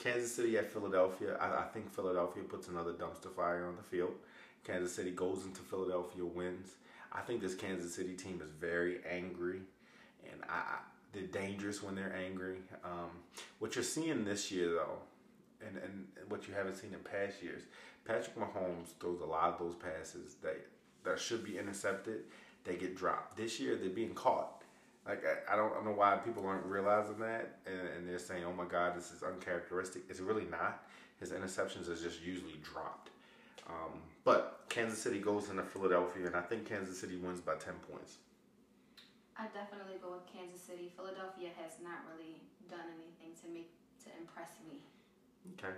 Kansas 0.00 0.34
City 0.34 0.58
at 0.58 0.72
Philadelphia. 0.72 1.36
I, 1.40 1.60
I, 1.60 1.64
think 1.72 1.94
Philadelphia 1.94 2.42
puts 2.42 2.68
another 2.68 2.92
dumpster 2.92 3.30
fire 3.30 3.66
on 3.66 3.76
the 3.76 3.82
field. 3.82 4.14
Kansas 4.64 4.94
City 4.94 5.10
goes 5.10 5.44
into 5.44 5.60
Philadelphia, 5.60 6.24
wins. 6.24 6.70
I 7.12 7.20
think 7.20 7.40
this 7.40 7.54
Kansas 7.54 7.94
City 7.94 8.14
team 8.14 8.40
is 8.42 8.50
very 8.50 9.00
angry, 9.08 9.60
and 10.24 10.42
I, 10.48 10.78
they're 11.12 11.22
dangerous 11.24 11.82
when 11.82 11.94
they're 11.94 12.16
angry. 12.16 12.56
Um, 12.84 13.10
what 13.58 13.74
you're 13.74 13.84
seeing 13.84 14.24
this 14.24 14.50
year, 14.50 14.70
though, 14.70 14.98
and, 15.66 15.76
and 15.76 16.06
what 16.28 16.48
you 16.48 16.54
haven't 16.54 16.76
seen 16.76 16.94
in 16.94 17.00
past 17.00 17.42
years. 17.42 17.62
Patrick 18.04 18.36
Mahomes 18.36 18.94
throws 18.98 19.20
a 19.20 19.26
lot 19.26 19.52
of 19.52 19.58
those 19.58 19.74
passes 19.74 20.36
that 20.42 20.66
that 21.04 21.18
should 21.18 21.44
be 21.44 21.58
intercepted. 21.58 22.24
They 22.64 22.76
get 22.76 22.96
dropped. 22.96 23.36
This 23.36 23.60
year 23.60 23.76
they're 23.76 23.90
being 23.90 24.14
caught. 24.14 24.59
Like 25.10 25.24
I, 25.26 25.54
I 25.54 25.56
don't, 25.56 25.72
I 25.72 25.74
don't 25.74 25.86
know 25.86 25.98
why 25.98 26.14
people 26.22 26.46
aren't 26.46 26.64
realizing 26.64 27.18
that, 27.18 27.58
and, 27.66 27.80
and 27.96 28.08
they're 28.08 28.20
saying, 28.20 28.44
"Oh 28.46 28.52
my 28.52 28.64
God, 28.64 28.96
this 28.96 29.10
is 29.10 29.24
uncharacteristic." 29.24 30.02
It's 30.08 30.20
really 30.20 30.44
not. 30.44 30.84
His 31.18 31.32
interceptions 31.32 31.90
is 31.90 32.00
just 32.00 32.22
usually 32.22 32.60
dropped. 32.62 33.10
Um, 33.66 33.98
but 34.22 34.64
Kansas 34.68 35.02
City 35.02 35.18
goes 35.18 35.50
into 35.50 35.64
Philadelphia, 35.64 36.26
and 36.26 36.36
I 36.36 36.42
think 36.42 36.64
Kansas 36.64 37.00
City 37.00 37.16
wins 37.16 37.40
by 37.40 37.54
ten 37.54 37.74
points. 37.90 38.18
I 39.36 39.46
definitely 39.52 39.98
go 40.00 40.12
with 40.12 40.32
Kansas 40.32 40.62
City. 40.62 40.92
Philadelphia 40.94 41.48
has 41.60 41.72
not 41.82 42.06
really 42.14 42.38
done 42.70 42.86
anything 42.94 43.34
to 43.42 43.52
make 43.52 43.72
to 44.04 44.10
impress 44.16 44.62
me. 44.70 44.78
Okay. 45.58 45.74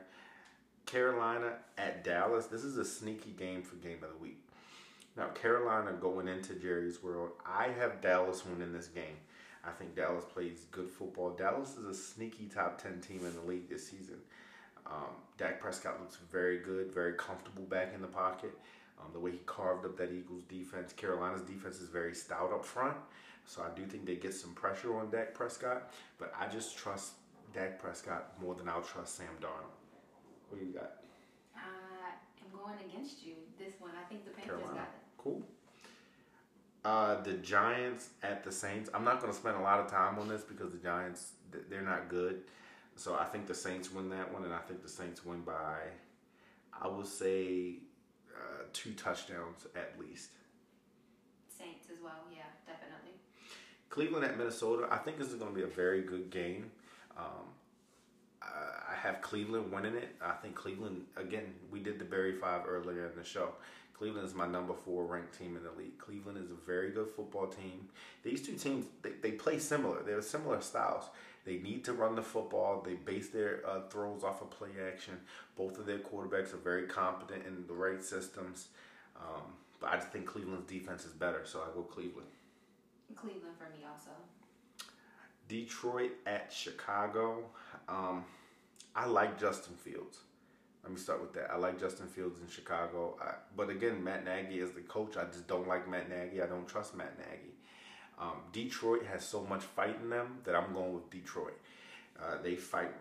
Carolina 0.85 1.55
at 1.79 2.05
Dallas. 2.05 2.49
This 2.49 2.65
is 2.65 2.77
a 2.77 2.85
sneaky 2.85 3.31
game 3.31 3.63
for 3.63 3.77
game 3.77 4.05
of 4.05 4.11
the 4.11 4.19
week. 4.19 4.45
Now, 5.17 5.27
Carolina 5.29 5.93
going 5.93 6.27
into 6.27 6.55
Jerry's 6.55 7.03
World, 7.03 7.33
I 7.45 7.69
have 7.79 8.01
Dallas 8.01 8.45
winning 8.47 8.73
this 8.73 8.89
game. 8.89 9.17
I 9.65 9.71
think 9.71 9.95
Dallas 9.95 10.25
plays 10.25 10.67
good 10.71 10.91
football. 10.91 11.31
Dallas 11.31 11.77
is 11.77 11.85
a 11.85 11.95
sneaky 11.95 12.47
top 12.47 12.83
10 12.83 13.01
team 13.01 13.21
in 13.25 13.35
the 13.35 13.43
league 13.43 13.69
this 13.69 13.87
season. 13.87 14.17
Um, 14.87 15.15
Dak 15.39 15.61
Prescott 15.61 16.01
looks 16.01 16.17
very 16.31 16.59
good, 16.59 16.93
very 16.93 17.13
comfortable 17.13 17.63
back 17.65 17.93
in 17.95 18.01
the 18.01 18.09
pocket. 18.09 18.53
Um, 18.99 19.13
the 19.13 19.21
way 19.21 19.33
he 19.33 19.39
carved 19.47 19.85
up 19.85 19.97
that 19.99 20.11
Eagles 20.13 20.43
defense. 20.49 20.93
Carolina's 20.93 21.43
defense 21.43 21.81
is 21.81 21.89
very 21.89 22.15
stout 22.15 22.53
up 22.53 22.65
front. 22.65 22.97
So 23.45 23.63
I 23.63 23.77
do 23.77 23.85
think 23.87 24.07
they 24.07 24.17
get 24.17 24.35
some 24.35 24.53
pressure 24.55 24.97
on 24.99 25.11
Dak 25.11 25.35
Prescott. 25.35 25.93
But 26.19 26.33
I 26.39 26.47
just 26.49 26.77
trust 26.77 27.13
Dak 27.53 27.79
Prescott 27.79 28.33
more 28.41 28.55
than 28.55 28.69
I'll 28.69 28.83
trust 28.83 29.17
Sam 29.17 29.27
Darnold. 29.41 29.77
What 30.49 30.61
do 30.61 30.67
you 30.67 30.73
got? 30.73 30.93
I 31.57 31.61
am 32.41 32.59
going 32.59 32.79
against 32.89 33.25
you 33.25 33.35
this 33.59 33.75
one. 33.79 33.93
I 33.99 34.09
think 34.09 34.25
the 34.25 34.31
Panthers 34.31 34.59
Carolina. 34.59 34.81
got 34.81 34.89
it. 34.89 35.02
Cool. 35.23 35.43
Uh, 36.85 37.21
the 37.23 37.35
Giants 37.35 38.09
at 38.23 38.43
the 38.43 38.51
Saints. 38.51 38.91
I'm 38.93 39.05
not 39.05 39.21
going 39.21 39.33
to 39.33 39.39
spend 39.39 39.57
a 39.57 39.61
lot 39.61 39.79
of 39.79 39.89
time 39.89 40.19
on 40.19 40.29
this 40.29 40.43
because 40.43 40.73
the 40.73 40.79
Giants 40.79 41.33
they're 41.71 41.83
not 41.83 42.09
good. 42.09 42.43
So 42.97 43.15
I 43.15 43.25
think 43.25 43.47
the 43.47 43.55
Saints 43.55 43.93
win 43.93 44.09
that 44.11 44.33
one, 44.33 44.45
and 44.45 44.53
I 44.53 44.59
think 44.59 44.83
the 44.83 44.89
Saints 44.89 45.25
win 45.25 45.41
by, 45.43 45.79
I 46.81 46.89
will 46.89 47.05
say, 47.05 47.77
uh, 48.35 48.65
two 48.73 48.93
touchdowns 48.93 49.67
at 49.77 49.95
least. 49.99 50.31
Saints 51.49 51.87
as 51.93 52.03
well, 52.03 52.25
yeah, 52.31 52.43
definitely. 52.67 53.13
Cleveland 53.89 54.25
at 54.25 54.37
Minnesota. 54.37 54.89
I 54.91 54.99
think 54.99 55.19
this 55.19 55.29
is 55.29 55.35
going 55.35 55.53
to 55.53 55.57
be 55.57 55.65
a 55.65 55.75
very 55.75 56.03
good 56.03 56.31
game. 56.31 56.71
Um, 57.17 57.47
I 58.91 58.95
have 58.95 59.21
Cleveland 59.21 59.73
winning 59.73 59.95
it. 59.95 60.15
I 60.21 60.33
think 60.33 60.55
Cleveland 60.55 61.05
again. 61.17 61.55
We 61.71 61.81
did 61.81 61.99
the 61.99 62.05
Barry 62.05 62.33
Five 62.33 62.63
earlier 62.69 63.07
in 63.07 63.17
the 63.17 63.25
show. 63.25 63.51
Cleveland 63.95 64.27
is 64.27 64.35
my 64.35 64.47
number 64.47 64.75
four 64.75 65.05
ranked 65.05 65.39
team 65.39 65.57
in 65.57 65.63
the 65.63 65.71
league. 65.79 65.99
Cleveland 65.99 66.39
is 66.39 66.51
a 66.51 66.67
very 66.67 66.91
good 66.91 67.09
football 67.15 67.47
team. 67.47 67.89
These 68.25 68.45
two 68.45 68.55
teams 68.55 68.87
they, 69.03 69.11
they 69.23 69.33
play 69.33 69.59
similar. 69.59 70.03
They're 70.03 70.23
similar 70.23 70.61
styles. 70.61 71.05
They 71.45 71.59
need 71.59 71.85
to 71.85 71.93
run 71.93 72.15
the 72.15 72.23
football. 72.23 72.83
They 72.85 72.95
base 72.95 73.29
their 73.29 73.61
uh, 73.67 73.81
throws 73.91 74.23
off 74.23 74.43
of 74.43 74.51
play 74.51 74.71
action. 74.87 75.15
Both 75.57 75.79
of 75.79 75.87
their 75.87 75.99
quarterbacks 75.99 76.55
are 76.55 76.59
very 76.59 76.87
competent 76.87 77.47
in 77.47 77.67
the 77.67 77.75
right 77.75 78.03
systems. 78.03 78.69
Um, 79.17 79.43
but 79.81 79.91
I 79.91 79.97
just 79.97 80.09
think 80.09 80.27
Cleveland's 80.27 80.71
defense 80.71 81.05
is 81.05 81.13
better, 81.13 81.43
so 81.45 81.61
I 81.61 81.75
go 81.75 81.83
Cleveland. 81.83 82.29
Cleveland 83.17 83.55
for 83.59 83.69
me 83.77 83.85
also. 83.91 84.11
Detroit 85.49 86.13
at 86.27 86.53
Chicago. 86.53 87.45
Um, 87.89 88.25
I 88.95 89.07
like 89.07 89.39
Justin 89.41 89.75
Fields. 89.77 90.19
Let 90.83 90.93
me 90.93 90.99
start 90.99 91.21
with 91.21 91.33
that. 91.35 91.51
I 91.51 91.57
like 91.57 91.79
Justin 91.79 92.09
Fields 92.09 92.41
in 92.41 92.49
Chicago. 92.49 93.17
I, 93.23 93.35
but 93.57 93.71
again, 93.71 94.03
Matt 94.03 94.25
Nagy 94.25 94.59
is 94.59 94.73
the 94.73 94.81
coach. 94.81 95.17
I 95.17 95.25
just 95.25 95.47
don't 95.47 95.69
like 95.69 95.89
Matt 95.89 96.09
Nagy. 96.09 96.43
I 96.43 96.47
don't 96.47 96.67
trust 96.67 96.97
Matt 96.97 97.17
Nagy. 97.19 97.55
Um, 98.19 98.39
Detroit 98.53 99.05
has 99.07 99.25
so 99.25 99.45
much 99.49 99.63
fight 99.63 99.97
in 100.03 100.11
them 100.11 100.39
that 100.45 100.55
I'm 100.55 100.73
going 100.73 100.93
with 100.93 101.09
Detroit. 101.11 101.59
Uh, 102.21 102.37
they 102.43 102.57
fight 102.57 102.93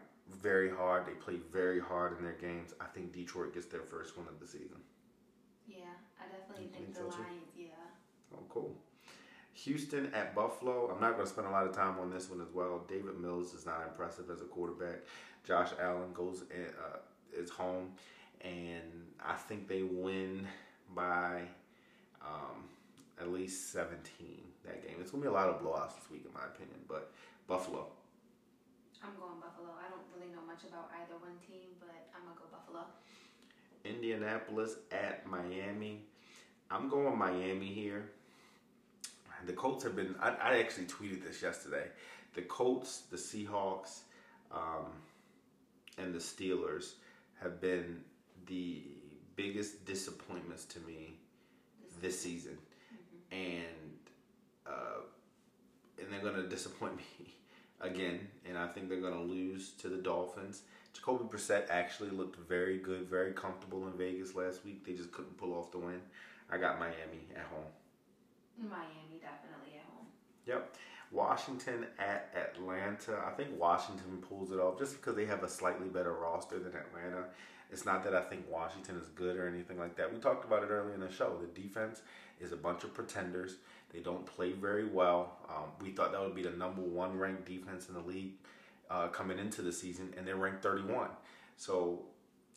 very 0.41 0.69
hard. 0.69 1.05
They 1.05 1.13
play 1.13 1.37
very 1.51 1.79
hard 1.79 2.17
in 2.17 2.23
their 2.23 2.33
games. 2.33 2.73
I 2.79 2.85
think 2.85 3.13
Detroit 3.13 3.53
gets 3.53 3.65
their 3.65 3.81
first 3.81 4.17
win 4.17 4.27
of 4.27 4.39
the 4.39 4.47
season. 4.47 4.77
Yeah, 5.67 5.85
I 6.19 6.25
definitely 6.31 6.67
think 6.73 6.93
think 6.93 7.07
the 7.07 7.11
so. 7.11 7.19
Lions. 7.19 7.51
Yeah. 7.55 7.67
Oh, 8.33 8.43
cool. 8.49 8.75
Houston 9.63 10.11
at 10.13 10.33
Buffalo. 10.33 10.91
I'm 10.93 10.99
not 10.99 11.15
going 11.15 11.25
to 11.25 11.31
spend 11.31 11.47
a 11.47 11.51
lot 11.51 11.67
of 11.67 11.75
time 11.75 11.99
on 11.99 12.09
this 12.09 12.29
one 12.29 12.41
as 12.41 12.51
well. 12.53 12.83
Davis 12.87 13.15
Mills 13.19 13.53
is 13.53 13.65
not 13.65 13.83
impressive 13.87 14.29
as 14.29 14.41
a 14.41 14.45
quarterback. 14.45 15.01
Josh 15.43 15.69
Allen 15.79 16.13
goes 16.13 16.43
in, 16.51 16.65
uh, 16.65 16.97
is 17.37 17.49
home, 17.49 17.91
and 18.41 19.07
I 19.23 19.35
think 19.35 19.67
they 19.67 19.83
win 19.83 20.47
by 20.95 21.41
um, 22.21 22.69
at 23.19 23.31
least 23.31 23.71
17 23.71 24.01
that 24.65 24.87
game. 24.87 24.97
It's 24.99 25.11
going 25.11 25.23
to 25.23 25.29
be 25.29 25.33
a 25.33 25.37
lot 25.37 25.49
of 25.49 25.61
blowouts 25.61 25.95
this 25.95 26.09
week, 26.11 26.23
in 26.25 26.33
my 26.33 26.45
opinion. 26.45 26.79
But 26.87 27.11
Buffalo. 27.47 27.87
I'm 29.03 29.11
going 29.19 29.39
Buffalo. 29.41 29.73
I 29.77 29.89
don't 29.89 30.05
really 30.15 30.31
know 30.33 30.45
much 30.45 30.63
about 30.69 30.91
either 31.01 31.17
one 31.19 31.37
team, 31.47 31.73
but 31.79 31.89
I'm 32.15 32.21
gonna 32.23 32.37
go 32.37 32.45
Buffalo. 32.51 32.85
Indianapolis 33.83 34.75
at 34.91 35.25
Miami. 35.25 36.05
I'm 36.69 36.87
going 36.87 37.17
Miami 37.17 37.65
here. 37.65 38.11
The 39.45 39.53
Colts 39.53 39.83
have 39.83 39.95
been. 39.95 40.15
I, 40.21 40.29
I 40.29 40.59
actually 40.59 40.85
tweeted 40.85 41.23
this 41.23 41.41
yesterday. 41.41 41.87
The 42.33 42.43
Colts, 42.43 43.03
the 43.11 43.17
Seahawks, 43.17 44.01
um, 44.51 44.85
and 45.97 46.13
the 46.13 46.19
Steelers 46.19 46.93
have 47.41 47.59
been 47.59 48.01
the 48.47 48.83
biggest 49.35 49.85
disappointments 49.85 50.65
to 50.65 50.79
me 50.81 51.15
this 52.01 52.19
season, 52.19 52.57
and 53.31 53.67
uh, 54.67 55.01
and 55.99 56.11
they're 56.11 56.21
going 56.21 56.41
to 56.41 56.47
disappoint 56.47 56.95
me 57.19 57.33
again. 57.81 58.27
And 58.47 58.57
I 58.57 58.67
think 58.67 58.89
they're 58.89 59.01
going 59.01 59.13
to 59.13 59.33
lose 59.33 59.71
to 59.81 59.89
the 59.89 59.97
Dolphins. 59.97 60.63
Jacoby 60.93 61.23
Brissett 61.25 61.67
actually 61.69 62.09
looked 62.09 62.35
very 62.47 62.77
good, 62.77 63.09
very 63.09 63.31
comfortable 63.31 63.87
in 63.87 63.93
Vegas 63.93 64.35
last 64.35 64.65
week. 64.65 64.85
They 64.85 64.93
just 64.93 65.11
couldn't 65.11 65.37
pull 65.37 65.53
off 65.53 65.71
the 65.71 65.77
win. 65.77 66.01
I 66.49 66.57
got 66.57 66.79
Miami 66.79 67.27
at 67.35 67.45
home. 67.45 68.69
Miami. 68.69 69.10
Yep. 70.47 70.75
Washington 71.11 71.85
at 71.99 72.33
Atlanta. 72.35 73.21
I 73.27 73.31
think 73.31 73.49
Washington 73.59 74.23
pulls 74.27 74.51
it 74.51 74.59
off 74.59 74.79
just 74.79 74.95
because 74.95 75.15
they 75.15 75.25
have 75.25 75.43
a 75.43 75.49
slightly 75.49 75.87
better 75.87 76.13
roster 76.13 76.57
than 76.57 76.73
Atlanta. 76.73 77.25
It's 77.71 77.85
not 77.85 78.03
that 78.03 78.15
I 78.15 78.21
think 78.21 78.45
Washington 78.49 78.97
is 78.97 79.07
good 79.09 79.37
or 79.37 79.47
anything 79.47 79.77
like 79.77 79.95
that. 79.97 80.13
We 80.13 80.19
talked 80.19 80.45
about 80.45 80.63
it 80.63 80.67
earlier 80.69 80.93
in 80.93 81.01
the 81.01 81.11
show. 81.11 81.37
The 81.39 81.61
defense 81.61 82.01
is 82.39 82.51
a 82.51 82.57
bunch 82.57 82.83
of 82.83 82.93
pretenders. 82.93 83.55
They 83.93 83.99
don't 83.99 84.25
play 84.25 84.53
very 84.53 84.85
well. 84.85 85.37
Um, 85.49 85.71
we 85.81 85.91
thought 85.91 86.11
that 86.13 86.21
would 86.21 86.35
be 86.35 86.43
the 86.43 86.51
number 86.51 86.81
one 86.81 87.17
ranked 87.17 87.45
defense 87.45 87.87
in 87.87 87.93
the 87.93 88.01
league 88.01 88.33
uh, 88.89 89.07
coming 89.07 89.39
into 89.39 89.61
the 89.61 89.71
season, 89.71 90.13
and 90.17 90.25
they're 90.25 90.35
ranked 90.35 90.63
31. 90.63 91.09
So 91.57 92.03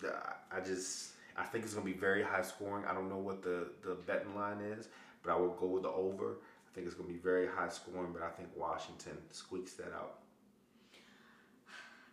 uh, 0.05 0.11
I 0.53 0.61
just 0.61 1.13
I 1.37 1.45
think 1.45 1.65
it's 1.65 1.75
going 1.75 1.87
to 1.87 1.93
be 1.93 1.99
very 1.99 2.23
high 2.23 2.43
scoring. 2.43 2.85
I 2.85 2.95
don't 2.95 3.09
know 3.09 3.19
what 3.19 3.43
the 3.43 3.69
the 3.83 3.95
betting 4.07 4.35
line 4.35 4.61
is, 4.61 4.89
but 5.23 5.33
I 5.33 5.37
will 5.37 5.55
go 5.55 5.67
with 5.67 5.83
the 5.83 5.91
over. 5.91 6.39
I 6.75 6.77
think 6.83 6.89
it's 6.89 6.97
going 6.97 7.07
to 7.07 7.15
be 7.15 7.23
very 7.23 7.47
high 7.47 7.69
scoring, 7.69 8.11
but 8.13 8.23
I 8.23 8.31
think 8.31 8.49
Washington 8.57 9.15
squeaks 9.31 9.75
that 9.75 9.95
out. 9.95 10.19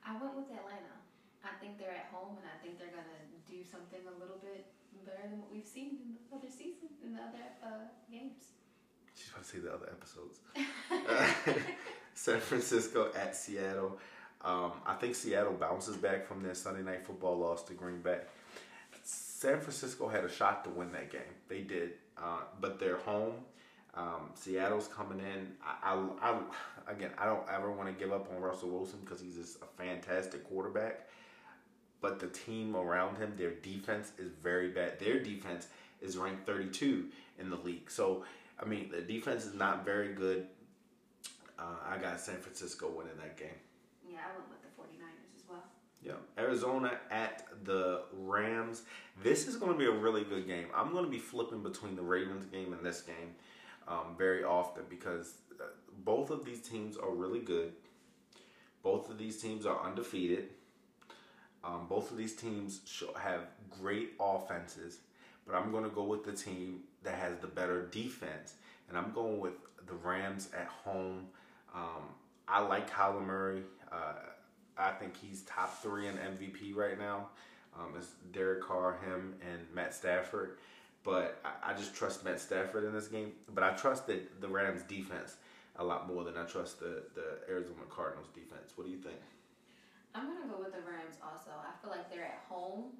I 0.06 0.14
went 0.22 0.38
with 0.38 0.54
Atlanta. 0.54 1.02
I 1.44 1.58
think 1.60 1.80
they're 1.80 1.90
at 1.90 2.14
home, 2.14 2.38
and 2.38 2.46
I 2.46 2.62
think 2.62 2.78
they're 2.78 2.94
gonna 2.94 3.26
do 3.50 3.66
something 3.66 4.02
a 4.06 4.20
little 4.22 4.38
bit 4.38 4.66
better 5.04 5.28
than 5.30 5.42
what 5.42 5.52
we've 5.52 5.66
seen 5.66 5.98
in 6.06 6.14
the 6.14 6.38
other 6.38 6.48
season, 6.48 6.90
in 7.04 7.14
the 7.14 7.20
other 7.20 7.42
uh, 7.64 7.90
games. 8.12 8.54
She's 9.16 9.30
about 9.30 9.44
to 9.44 9.50
say 9.50 9.60
the 9.60 9.74
other 9.74 9.90
episodes. 9.90 10.42
San 12.14 12.40
Francisco 12.40 13.10
at 13.16 13.36
Seattle. 13.36 13.98
Um, 14.44 14.74
I 14.86 14.94
think 14.94 15.16
Seattle 15.16 15.54
bounces 15.54 15.98
back 15.98 16.28
from 16.28 16.44
their 16.44 16.54
Sunday 16.54 16.84
night 16.84 17.04
football 17.04 17.40
loss 17.40 17.64
to 17.64 17.74
Green 17.74 18.02
Bay. 18.02 18.20
San 19.04 19.60
Francisco 19.60 20.08
had 20.08 20.24
a 20.24 20.30
shot 20.30 20.64
to 20.66 20.70
win 20.70 20.92
that 20.92 21.12
game. 21.12 21.22
They 21.48 21.62
did, 21.62 21.94
uh, 22.16 22.42
but 22.60 22.80
they're 22.80 22.98
home. 22.98 23.34
Um, 23.94 24.30
Seattle's 24.36 24.88
coming 24.88 25.20
in. 25.20 25.52
I, 25.64 25.94
I, 25.94 26.32
I 26.32 26.92
again, 26.92 27.12
I 27.18 27.26
don't 27.26 27.44
ever 27.52 27.72
want 27.72 27.88
to 27.88 27.94
give 27.94 28.14
up 28.14 28.32
on 28.34 28.42
Russell 28.42 28.70
Wilson 28.70 29.00
because 29.04 29.20
he's 29.20 29.36
just 29.36 29.58
a 29.62 29.66
fantastic 29.82 30.48
quarterback. 30.48 31.08
But 32.00 32.20
the 32.20 32.28
team 32.28 32.76
around 32.76 33.18
him, 33.18 33.34
their 33.38 33.52
defense 33.52 34.12
is 34.18 34.32
very 34.42 34.70
bad. 34.70 35.00
Their 35.00 35.20
defense 35.20 35.68
is 36.02 36.18
ranked 36.18 36.48
32 36.48 37.10
in 37.40 37.50
the 37.50 37.58
league. 37.58 37.92
So, 37.92 38.24
I 38.60 38.66
mean, 38.66 38.90
the 38.90 39.02
defense 39.02 39.46
is 39.46 39.54
not 39.54 39.86
very 39.86 40.14
good. 40.14 40.48
Uh, 41.60 41.64
I 41.88 41.98
got 41.98 42.20
San 42.20 42.38
Francisco 42.38 42.90
winning 42.90 43.18
that 43.18 43.38
game. 43.38 43.50
Yeah, 44.10 44.18
I 44.20 44.38
went 44.38 44.50
with 44.50 44.62
the 44.64 44.82
49ers 44.82 45.36
as 45.36 45.44
well. 45.48 45.64
Yeah, 46.04 46.14
Arizona 46.44 46.98
at 47.12 47.46
the 47.66 48.02
Rams. 48.14 48.82
This 49.22 49.48
is 49.48 49.58
going 49.58 49.74
to 49.74 49.78
be 49.78 49.86
a 49.86 49.92
really 49.92 50.24
good 50.24 50.48
game. 50.48 50.68
I'm 50.74 50.92
going 50.94 51.06
to 51.06 51.12
be 51.12 51.20
flipping 51.20 51.62
between 51.62 51.96
the 51.96 52.02
Ravens 52.02 52.46
game 52.46 52.74
and 52.74 52.84
this 52.84 53.02
game 53.02 53.36
um, 53.92 54.16
very 54.18 54.44
often 54.44 54.84
because 54.90 55.34
uh, 55.60 55.66
both 56.06 56.32
of 56.32 56.46
these 56.46 56.62
teams 56.62 56.98
are 56.98 57.12
really 57.12 57.40
good. 57.40 57.74
Both 58.84 59.10
of 59.10 59.18
these 59.18 59.42
teams 59.42 59.66
are 59.66 59.80
undefeated. 59.86 60.50
Um, 61.64 61.86
both 61.88 62.10
of 62.10 62.18
these 62.18 62.36
teams 62.36 62.82
have 63.22 63.42
great 63.82 64.14
offenses, 64.20 65.00
but 65.46 65.56
I'm 65.56 65.72
going 65.72 65.84
to 65.84 65.90
go 65.90 66.04
with 66.04 66.24
the 66.24 66.32
team 66.32 66.80
that 67.04 67.16
has 67.16 67.38
the 67.38 67.48
better 67.48 67.86
defense, 67.88 68.56
and 68.90 68.98
I'm 68.98 69.12
going 69.12 69.40
with 69.40 69.54
the 69.86 69.94
Rams 69.94 70.50
at 70.58 70.68
home. 70.68 71.28
Um, 71.76 72.16
I 72.48 72.62
like 72.62 72.90
Kyler 72.90 73.24
Murray. 73.24 73.64
Uh, 73.92 74.14
I 74.78 74.92
think 74.92 75.16
he's 75.16 75.42
top 75.44 75.82
three 75.84 76.08
in 76.08 76.16
MVP 76.16 76.76
right 76.76 76.98
now. 76.98 77.28
Um, 77.78 77.94
it's 77.96 78.08
Derek 78.32 78.64
Carr, 78.64 78.98
him, 79.06 79.36
and 79.48 79.62
Matt 79.74 79.94
Stafford. 79.94 80.58
But 81.04 81.42
I, 81.44 81.72
I 81.72 81.74
just 81.74 81.96
trust 81.96 82.24
Matt 82.24 82.40
Stafford 82.40 82.84
in 82.84 82.94
this 82.94 83.08
game. 83.08 83.32
But 83.54 83.64
I 83.64 83.72
trust 83.72 84.08
the, 84.08 84.22
the 84.40 84.48
Rams 84.48 84.84
defense 84.84 85.38
a 85.78 85.84
lot 85.84 86.08
more 86.08 86.24
than 86.24 86.38
I 86.38 86.44
trust 86.44 86.80
the, 86.80 87.04
the 87.16 87.40
Arizona 87.50 87.82
Cardinals 87.90 88.28
defense. 88.34 88.74
What 88.76 88.86
do 88.86 88.92
you 88.92 89.00
think? 89.00 89.18
I'm 90.14 90.28
gonna 90.28 90.52
go 90.52 90.60
with 90.60 90.74
the 90.74 90.82
Rams 90.82 91.16
also. 91.24 91.52
I 91.52 91.72
feel 91.82 91.90
like 91.90 92.12
they're 92.12 92.26
at 92.26 92.44
home, 92.50 92.92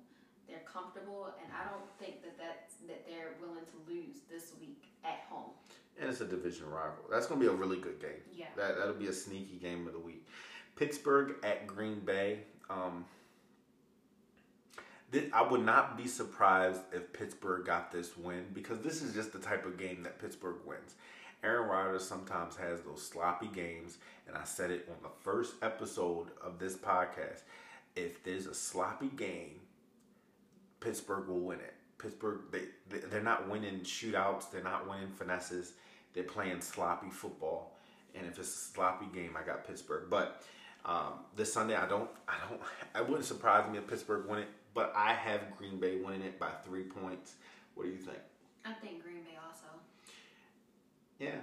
they're 0.48 0.64
comfortable, 0.72 1.28
and 1.44 1.52
I 1.52 1.70
don't 1.70 1.84
think 2.00 2.24
that 2.24 2.38
that's 2.38 2.76
that 2.88 3.06
they're 3.06 3.36
willing 3.42 3.66
to 3.66 3.92
lose 3.92 4.24
this 4.32 4.54
week 4.60 4.86
at 5.04 5.20
home. 5.30 5.52
And 6.00 6.10
it's 6.10 6.22
a 6.22 6.26
division 6.26 6.70
rival. 6.70 7.04
That's 7.12 7.28
going 7.28 7.40
to 7.42 7.46
be 7.46 7.52
a 7.52 7.56
really 7.56 7.78
good 7.78 8.00
game. 8.00 8.22
Yeah. 8.34 8.46
That 8.56 8.78
that'll 8.78 8.94
be 8.94 9.08
a 9.08 9.14
sneaky 9.14 9.58
game 9.62 9.86
of 9.88 9.94
the 9.94 10.00
week. 10.00 10.26
Pittsburgh 10.76 11.36
at 11.44 11.68
Green 11.68 12.00
Bay. 12.00 12.40
Um, 12.70 13.06
I 15.34 15.42
would 15.42 15.66
not 15.66 15.98
be 15.98 16.08
surprised 16.08 16.82
if 16.94 17.12
Pittsburgh 17.12 17.66
got 17.66 17.92
this 17.92 18.18
win 18.18 18.46
because 18.54 18.80
this 18.80 19.02
is 19.02 19.14
just 19.14 19.34
the 19.34 19.40
type 19.40 19.66
of 19.66 19.78
game 19.78 20.04
that 20.04 20.20
Pittsburgh 20.20 20.58
wins. 20.66 20.96
Aaron 21.44 21.68
Rodgers 21.68 22.08
sometimes 22.08 22.56
has 22.56 22.82
those 22.82 23.02
sloppy 23.02 23.48
games, 23.48 23.98
and 24.28 24.38
I 24.38 24.44
said 24.44 24.70
it 24.72 24.88
on 24.90 25.02
the 25.02 25.10
first 25.24 25.56
episode 25.62 26.28
of 26.42 26.60
this 26.60 26.76
podcast. 26.76 27.42
If 27.96 28.24
there's 28.24 28.46
a 28.46 28.54
sloppy 28.54 29.10
game, 29.10 29.60
Pittsburgh 30.80 31.28
will 31.28 31.40
win 31.40 31.60
it. 31.60 31.74
Pittsburgh, 31.98 32.42
they, 32.52 32.64
they 32.90 33.00
they're 33.08 33.22
not 33.22 33.50
winning 33.50 33.82
shootouts. 33.82 34.52
They're 34.52 34.64
not 34.64 34.90
winning 34.90 35.10
finesses. 35.10 35.74
They're 36.14 36.24
playing 36.24 36.62
sloppy 36.62 37.10
football. 37.10 37.78
And 38.16 38.26
if 38.26 38.38
it's 38.38 38.50
a 38.50 38.74
sloppy 38.74 39.08
game, 39.14 39.38
I 39.38 39.46
got 39.46 39.66
Pittsburgh. 39.66 40.10
But 40.10 40.44
um, 40.86 41.14
this 41.36 41.54
Sunday, 41.54 41.76
I 41.76 41.88
don't, 41.88 42.10
I 42.28 42.34
don't, 42.50 42.62
it 42.96 43.08
wouldn't 43.10 43.26
surprise 43.26 43.70
me 43.72 43.78
if 43.78 43.88
Pittsburgh 43.88 44.26
win 44.28 44.40
it. 44.40 44.48
But 44.74 44.94
I 44.96 45.14
have 45.14 45.42
Green 45.58 45.80
Bay 45.80 45.98
winning 45.98 46.22
it 46.22 46.40
by 46.40 46.50
three 46.66 46.84
points. 46.84 47.34
What 47.76 47.84
do 47.84 47.90
you 47.90 47.98
think? 47.98 48.20
I 48.66 48.72
think 48.74 49.04
Green 49.04 49.22
Bay 49.24 49.38
also. 49.46 49.66
Yeah. 51.20 51.36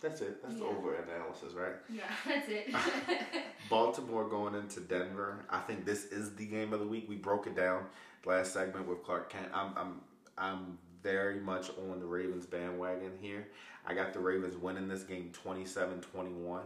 That's 0.00 0.20
it. 0.20 0.42
That's 0.42 0.54
the 0.56 0.60
Yeah. 0.64 0.70
over 0.70 0.94
analysis, 0.94 1.54
right? 1.54 1.74
Yeah, 1.88 2.02
that's 2.26 2.48
it. 2.48 2.74
Baltimore 3.70 4.28
going 4.28 4.54
into 4.54 4.80
Denver. 4.80 5.44
I 5.48 5.60
think 5.60 5.86
this 5.86 6.04
is 6.06 6.34
the 6.36 6.44
game 6.46 6.72
of 6.72 6.80
the 6.80 6.86
week. 6.86 7.06
We 7.08 7.16
broke 7.16 7.46
it 7.46 7.56
down 7.56 7.86
last 8.26 8.52
segment 8.52 8.86
with 8.86 9.02
Clark 9.02 9.30
Kent. 9.30 9.48
I'm 9.54 9.72
I'm 9.76 10.00
I'm 10.36 10.78
very 11.02 11.40
much 11.40 11.70
on 11.90 12.00
the 12.00 12.06
Ravens 12.06 12.44
bandwagon 12.46 13.12
here. 13.20 13.48
I 13.86 13.94
got 13.94 14.12
the 14.12 14.20
Ravens 14.20 14.56
winning 14.56 14.88
this 14.88 15.02
game 15.02 15.30
27-21. 15.44 16.60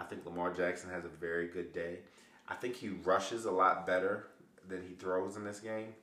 I 0.00 0.04
think 0.04 0.24
Lamar 0.24 0.52
Jackson 0.52 0.90
has 0.90 1.04
a 1.04 1.08
very 1.08 1.48
good 1.48 1.74
day. 1.74 1.98
I 2.48 2.54
think 2.54 2.74
he 2.74 2.88
rushes 2.88 3.44
a 3.44 3.50
lot 3.50 3.86
better 3.86 4.28
than 4.66 4.82
he 4.82 4.94
throws 4.94 5.36
in 5.36 5.44
this 5.44 5.60
game. 5.60 5.94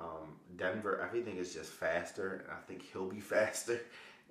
Um, 0.00 0.40
Denver, 0.56 1.00
everything 1.04 1.36
is 1.36 1.52
just 1.52 1.70
faster, 1.70 2.44
and 2.44 2.52
I 2.52 2.60
think 2.66 2.82
he'll 2.82 3.10
be 3.10 3.20
faster 3.34 3.78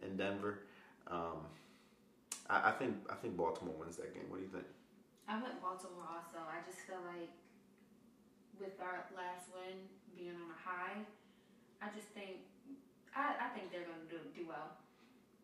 in 0.02 0.18
Denver. 0.18 0.60
Um, 1.08 1.46
I, 2.50 2.70
I 2.70 2.72
think 2.72 2.96
I 3.10 3.16
think 3.16 3.38
Baltimore 3.38 3.76
wins 3.80 3.98
that 3.98 4.14
game. 4.14 4.24
What 4.28 4.38
do 4.38 4.44
you 4.44 4.50
think? 4.50 4.66
I 5.28 5.36
went 5.36 5.62
Baltimore 5.62 6.08
also. 6.10 6.40
I 6.40 6.66
just 6.66 6.80
feel 6.88 7.00
like 7.06 7.30
with 8.60 8.82
our 8.82 9.06
last 9.16 9.50
win 9.54 9.78
being 10.18 10.36
on 10.36 10.50
a 10.50 10.60
high, 10.68 10.98
I 11.82 11.88
just 11.96 12.08
think 12.10 12.42
I, 13.16 13.36
I 13.46 13.48
think 13.54 13.72
they're 13.72 13.86
gonna 13.86 14.10
do 14.10 14.18
do 14.36 14.48
well. 14.48 14.72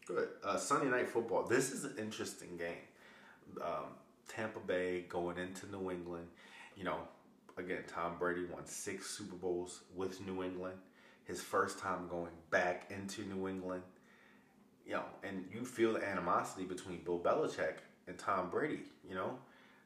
Good. 0.07 0.30
Uh, 0.43 0.57
Sunday 0.57 0.89
night 0.89 1.09
football. 1.09 1.43
This 1.43 1.71
is 1.71 1.84
an 1.84 1.93
interesting 1.99 2.57
game. 2.57 2.86
Um, 3.62 3.95
Tampa 4.28 4.60
Bay 4.60 5.06
going 5.10 5.38
into 5.38 5.66
New 5.72 5.91
England. 5.91 6.28
You 6.76 6.84
know, 6.84 7.00
again, 7.58 7.84
Tom 7.88 8.18
Brady 8.20 8.45
won 8.45 8.66
six 8.66 9.10
Super 9.10 9.36
Bowls 9.36 9.84
with 9.95 10.26
New 10.26 10.43
England. 10.43 10.78
His 11.26 11.41
first 11.41 11.80
time 11.80 12.08
going 12.08 12.32
back 12.50 12.89
into 12.89 13.24
New 13.24 13.48
England. 13.48 13.84
You 14.86 14.93
know, 14.93 15.04
and 15.24 15.45
you 15.54 15.66
feel 15.66 15.93
the 15.93 16.08
animosity 16.08 16.66
between 16.66 17.04
Bill 17.04 17.20
Belichick 17.20 17.80
and 18.08 18.18
Tom 18.18 18.50
Brady. 18.50 18.84
You 19.08 19.16
know, 19.16 19.38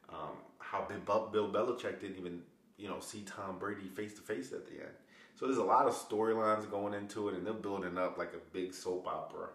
um, 0.08 0.36
how 0.58 0.86
Bill 0.86 1.50
Belichick 1.50 2.00
didn't 2.00 2.18
even 2.18 2.42
you 2.76 2.88
know 2.88 3.00
see 3.00 3.22
Tom 3.22 3.58
Brady 3.58 3.88
face 3.88 4.14
to 4.14 4.20
face 4.20 4.52
at 4.52 4.66
the 4.66 4.74
end. 4.74 4.94
So 5.34 5.46
there's 5.46 5.58
a 5.58 5.64
lot 5.64 5.86
of 5.86 5.94
storylines 5.94 6.70
going 6.70 6.94
into 6.94 7.28
it, 7.28 7.34
and 7.34 7.46
they're 7.46 7.54
building 7.54 7.98
up 7.98 8.18
like 8.18 8.32
a 8.34 8.52
big 8.52 8.74
soap 8.74 9.08
opera. 9.08 9.48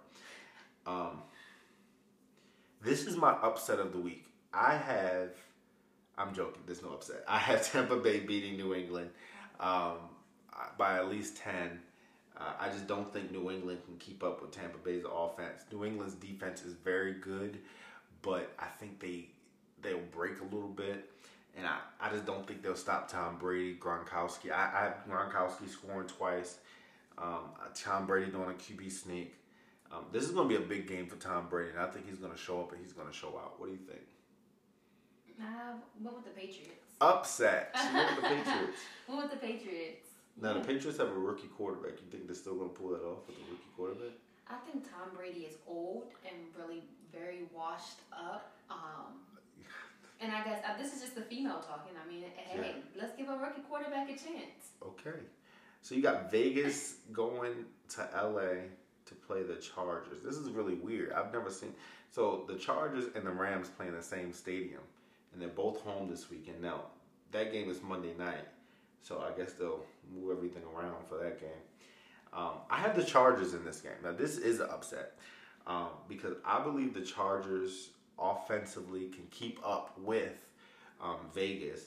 Um, 0.85 1.21
this 2.87 3.05
is 3.05 3.17
my 3.17 3.31
upset 3.31 3.79
of 3.79 3.91
the 3.91 3.99
week. 3.99 4.25
I 4.53 4.75
have, 4.75 5.31
I'm 6.17 6.33
joking. 6.33 6.61
There's 6.65 6.81
no 6.81 6.89
upset. 6.89 7.23
I 7.27 7.37
have 7.37 7.69
Tampa 7.71 7.97
Bay 7.97 8.21
beating 8.21 8.55
New 8.55 8.73
England 8.73 9.09
um, 9.59 9.97
by 10.77 10.97
at 10.97 11.09
least 11.09 11.37
ten. 11.37 11.81
Uh, 12.39 12.53
I 12.59 12.69
just 12.69 12.87
don't 12.87 13.11
think 13.11 13.31
New 13.31 13.51
England 13.51 13.79
can 13.85 13.97
keep 13.97 14.23
up 14.23 14.41
with 14.41 14.51
Tampa 14.51 14.77
Bay's 14.77 15.03
offense. 15.11 15.63
New 15.71 15.83
England's 15.83 16.13
defense 16.15 16.63
is 16.63 16.73
very 16.73 17.13
good, 17.13 17.57
but 18.21 18.53
I 18.59 18.67
think 18.79 18.99
they 18.99 19.29
they'll 19.81 19.99
break 20.11 20.39
a 20.39 20.55
little 20.55 20.69
bit. 20.69 21.09
And 21.57 21.65
I, 21.65 21.79
I 21.99 22.11
just 22.11 22.25
don't 22.25 22.47
think 22.47 22.61
they'll 22.61 22.75
stop 22.75 23.11
Tom 23.11 23.37
Brady, 23.39 23.75
Gronkowski. 23.75 24.51
I, 24.51 24.71
I 24.73 24.83
have 24.83 24.97
Gronkowski 25.09 25.67
scoring 25.67 26.07
twice. 26.07 26.59
Um, 27.17 27.49
Tom 27.73 28.05
Brady 28.05 28.31
doing 28.31 28.49
a 28.49 28.53
QB 28.53 28.91
sneak. 28.91 29.33
Um, 29.91 30.05
this 30.11 30.23
is 30.23 30.31
going 30.31 30.49
to 30.49 30.57
be 30.57 30.63
a 30.63 30.67
big 30.67 30.87
game 30.87 31.07
for 31.07 31.15
Tom 31.15 31.47
Brady, 31.49 31.71
and 31.71 31.79
I 31.79 31.87
think 31.87 32.07
he's 32.07 32.19
going 32.19 32.31
to 32.31 32.37
show 32.37 32.59
up 32.59 32.71
and 32.71 32.81
he's 32.81 32.93
going 32.93 33.07
to 33.07 33.13
show 33.13 33.29
out. 33.29 33.59
What 33.59 33.67
do 33.67 33.71
you 33.71 33.79
think? 33.79 34.01
Uh, 35.39 35.77
what 36.01 36.15
with 36.15 36.25
the 36.25 36.31
Patriots? 36.31 36.95
Upset. 36.99 37.71
Went 37.75 38.09
with 38.09 38.15
the 38.15 38.21
Patriots. 38.27 38.79
What 39.05 39.23
with 39.23 39.31
the 39.31 39.47
Patriots? 39.47 40.07
Now 40.41 40.53
the 40.53 40.59
Patriots 40.61 40.97
have 40.97 41.09
a 41.09 41.13
rookie 41.13 41.47
quarterback. 41.47 41.99
You 41.99 42.07
think 42.11 42.27
they're 42.27 42.35
still 42.35 42.55
going 42.55 42.69
to 42.69 42.75
pull 42.75 42.89
that 42.89 43.01
off 43.01 43.27
with 43.27 43.37
a 43.37 43.51
rookie 43.51 43.71
quarterback? 43.75 44.17
I 44.49 44.55
think 44.69 44.83
Tom 44.83 45.15
Brady 45.15 45.41
is 45.41 45.55
old 45.67 46.11
and 46.25 46.35
really 46.57 46.83
very 47.11 47.49
washed 47.53 47.99
up. 48.11 48.51
Um, 48.69 49.21
and 50.21 50.31
I 50.31 50.43
guess 50.43 50.61
uh, 50.65 50.77
this 50.77 50.93
is 50.93 51.01
just 51.01 51.15
the 51.15 51.21
female 51.21 51.59
talking. 51.59 51.93
I 51.97 52.07
mean, 52.09 52.23
hey, 52.35 52.75
let's 52.99 53.15
give 53.15 53.29
a 53.29 53.37
rookie 53.37 53.61
quarterback 53.67 54.09
a 54.09 54.13
chance. 54.13 54.73
Okay. 54.83 55.19
So 55.81 55.95
you 55.95 56.01
got 56.01 56.31
Vegas 56.31 56.95
going 57.11 57.65
to 57.89 58.09
LA 58.15 58.67
to 59.07 59.15
play 59.15 59.43
the 59.43 59.55
Chargers. 59.55 60.21
This 60.23 60.35
is 60.35 60.49
really 60.49 60.75
weird. 60.75 61.13
I've 61.13 61.33
never 61.33 61.49
seen. 61.49 61.73
So 62.11 62.45
the 62.47 62.55
Chargers 62.55 63.05
and 63.15 63.25
the 63.25 63.31
Rams 63.31 63.69
play 63.69 63.87
in 63.87 63.93
the 63.93 64.03
same 64.03 64.31
stadium, 64.31 64.81
and 65.33 65.41
they're 65.41 65.49
both 65.49 65.81
home 65.81 66.09
this 66.09 66.29
weekend. 66.29 66.61
Now 66.61 66.81
that 67.31 67.51
game 67.51 67.69
is 67.69 67.81
Monday 67.81 68.13
night, 68.17 68.47
so 69.01 69.21
I 69.21 69.37
guess 69.37 69.53
they'll 69.53 69.85
move 70.13 70.35
everything 70.35 70.63
around 70.75 71.07
for 71.07 71.17
that 71.17 71.39
game. 71.39 71.49
Um, 72.33 72.59
I 72.69 72.77
have 72.77 72.95
the 72.95 73.03
Chargers 73.03 73.53
in 73.53 73.63
this 73.65 73.81
game. 73.81 73.93
Now 74.03 74.11
this 74.11 74.37
is 74.37 74.59
an 74.59 74.69
upset 74.69 75.17
um, 75.65 75.89
because 76.07 76.35
I 76.45 76.61
believe 76.61 76.93
the 76.93 77.01
Chargers 77.01 77.89
offensively 78.19 79.07
can 79.07 79.25
keep 79.29 79.59
up 79.65 79.97
with 79.99 80.37
um, 81.01 81.17
Vegas. 81.33 81.85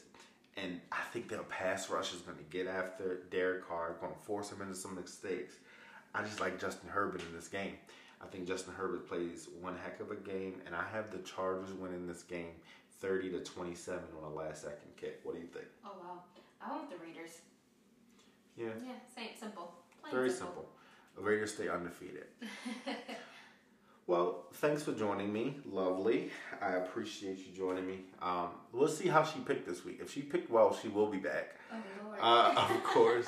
And 0.56 0.80
I 0.92 1.00
think 1.12 1.28
their 1.28 1.42
pass 1.44 1.88
rush 1.88 2.12
is 2.12 2.20
going 2.20 2.36
to 2.36 2.44
get 2.44 2.66
after 2.66 3.22
Derek 3.30 3.66
Carr, 3.66 3.96
going 4.00 4.12
to 4.12 4.18
force 4.18 4.50
him 4.50 4.60
into 4.60 4.74
some 4.74 4.94
mistakes. 4.94 5.54
I 6.14 6.22
just 6.22 6.40
like 6.40 6.60
Justin 6.60 6.88
Herbert 6.88 7.22
in 7.22 7.34
this 7.34 7.48
game. 7.48 7.74
I 8.22 8.26
think 8.26 8.46
Justin 8.46 8.74
Herbert 8.74 9.08
plays 9.08 9.48
one 9.60 9.76
heck 9.82 10.00
of 10.00 10.10
a 10.10 10.16
game, 10.16 10.60
and 10.66 10.74
I 10.74 10.84
have 10.92 11.10
the 11.10 11.18
Chargers 11.18 11.72
winning 11.72 12.06
this 12.06 12.22
game 12.22 12.52
30 13.00 13.30
to 13.30 13.40
27 13.40 14.00
on 14.18 14.32
a 14.32 14.34
last 14.34 14.62
second 14.62 14.94
kick. 14.96 15.20
What 15.22 15.34
do 15.34 15.40
you 15.40 15.46
think? 15.46 15.66
Oh 15.84 15.92
wow, 16.00 16.22
I 16.60 16.70
went 16.72 16.90
with 16.90 16.98
the 16.98 17.04
Raiders. 17.06 17.38
Yeah, 18.56 18.66
Yeah, 18.84 18.92
same, 19.14 19.30
simple. 19.38 19.72
Plain 20.02 20.14
very 20.14 20.30
simple. 20.30 20.68
The 21.16 21.22
Raiders 21.22 21.54
stay 21.54 21.68
undefeated. 21.68 22.26
Well, 24.10 24.46
thanks 24.54 24.82
for 24.82 24.90
joining 24.90 25.32
me. 25.32 25.54
Lovely. 25.64 26.30
I 26.60 26.72
appreciate 26.72 27.38
you 27.38 27.54
joining 27.56 27.86
me. 27.86 28.00
Um, 28.20 28.48
we'll 28.72 28.88
see 28.88 29.06
how 29.06 29.22
she 29.22 29.38
picked 29.38 29.68
this 29.68 29.84
week. 29.84 30.00
If 30.02 30.12
she 30.12 30.20
picked 30.22 30.50
well, 30.50 30.76
she 30.76 30.88
will 30.88 31.06
be 31.06 31.18
back. 31.18 31.54
Oh 31.72 31.76
Lord. 32.04 32.18
Uh, 32.20 32.66
of 32.74 32.82
course. 32.82 33.26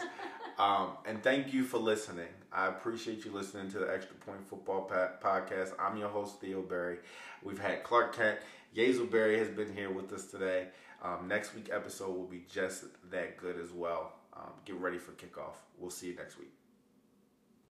Um, 0.58 0.88
and 1.06 1.22
thank 1.22 1.52
you 1.54 1.62
for 1.62 1.78
listening. 1.78 2.26
I 2.54 2.66
appreciate 2.68 3.24
you 3.24 3.32
listening 3.32 3.70
to 3.70 3.78
the 3.78 3.92
Extra 3.92 4.14
Point 4.16 4.46
Football 4.46 4.90
Podcast. 5.22 5.72
I'm 5.78 5.96
your 5.96 6.10
host, 6.10 6.40
Theo 6.40 6.60
Berry. 6.60 6.98
We've 7.42 7.58
had 7.58 7.82
Clark 7.82 8.14
Kent. 8.14 8.40
Yazel 8.76 9.10
Berry 9.10 9.38
has 9.38 9.48
been 9.48 9.74
here 9.74 9.90
with 9.90 10.12
us 10.12 10.26
today. 10.26 10.68
Um, 11.02 11.28
next 11.28 11.54
week 11.54 11.70
episode 11.72 12.10
will 12.10 12.26
be 12.26 12.44
just 12.50 12.84
that 13.10 13.38
good 13.38 13.58
as 13.58 13.72
well. 13.72 14.12
Um, 14.36 14.52
get 14.66 14.76
ready 14.76 14.98
for 14.98 15.12
kickoff. 15.12 15.54
We'll 15.78 15.90
see 15.90 16.08
you 16.08 16.16
next 16.16 16.38
week. 16.38 16.52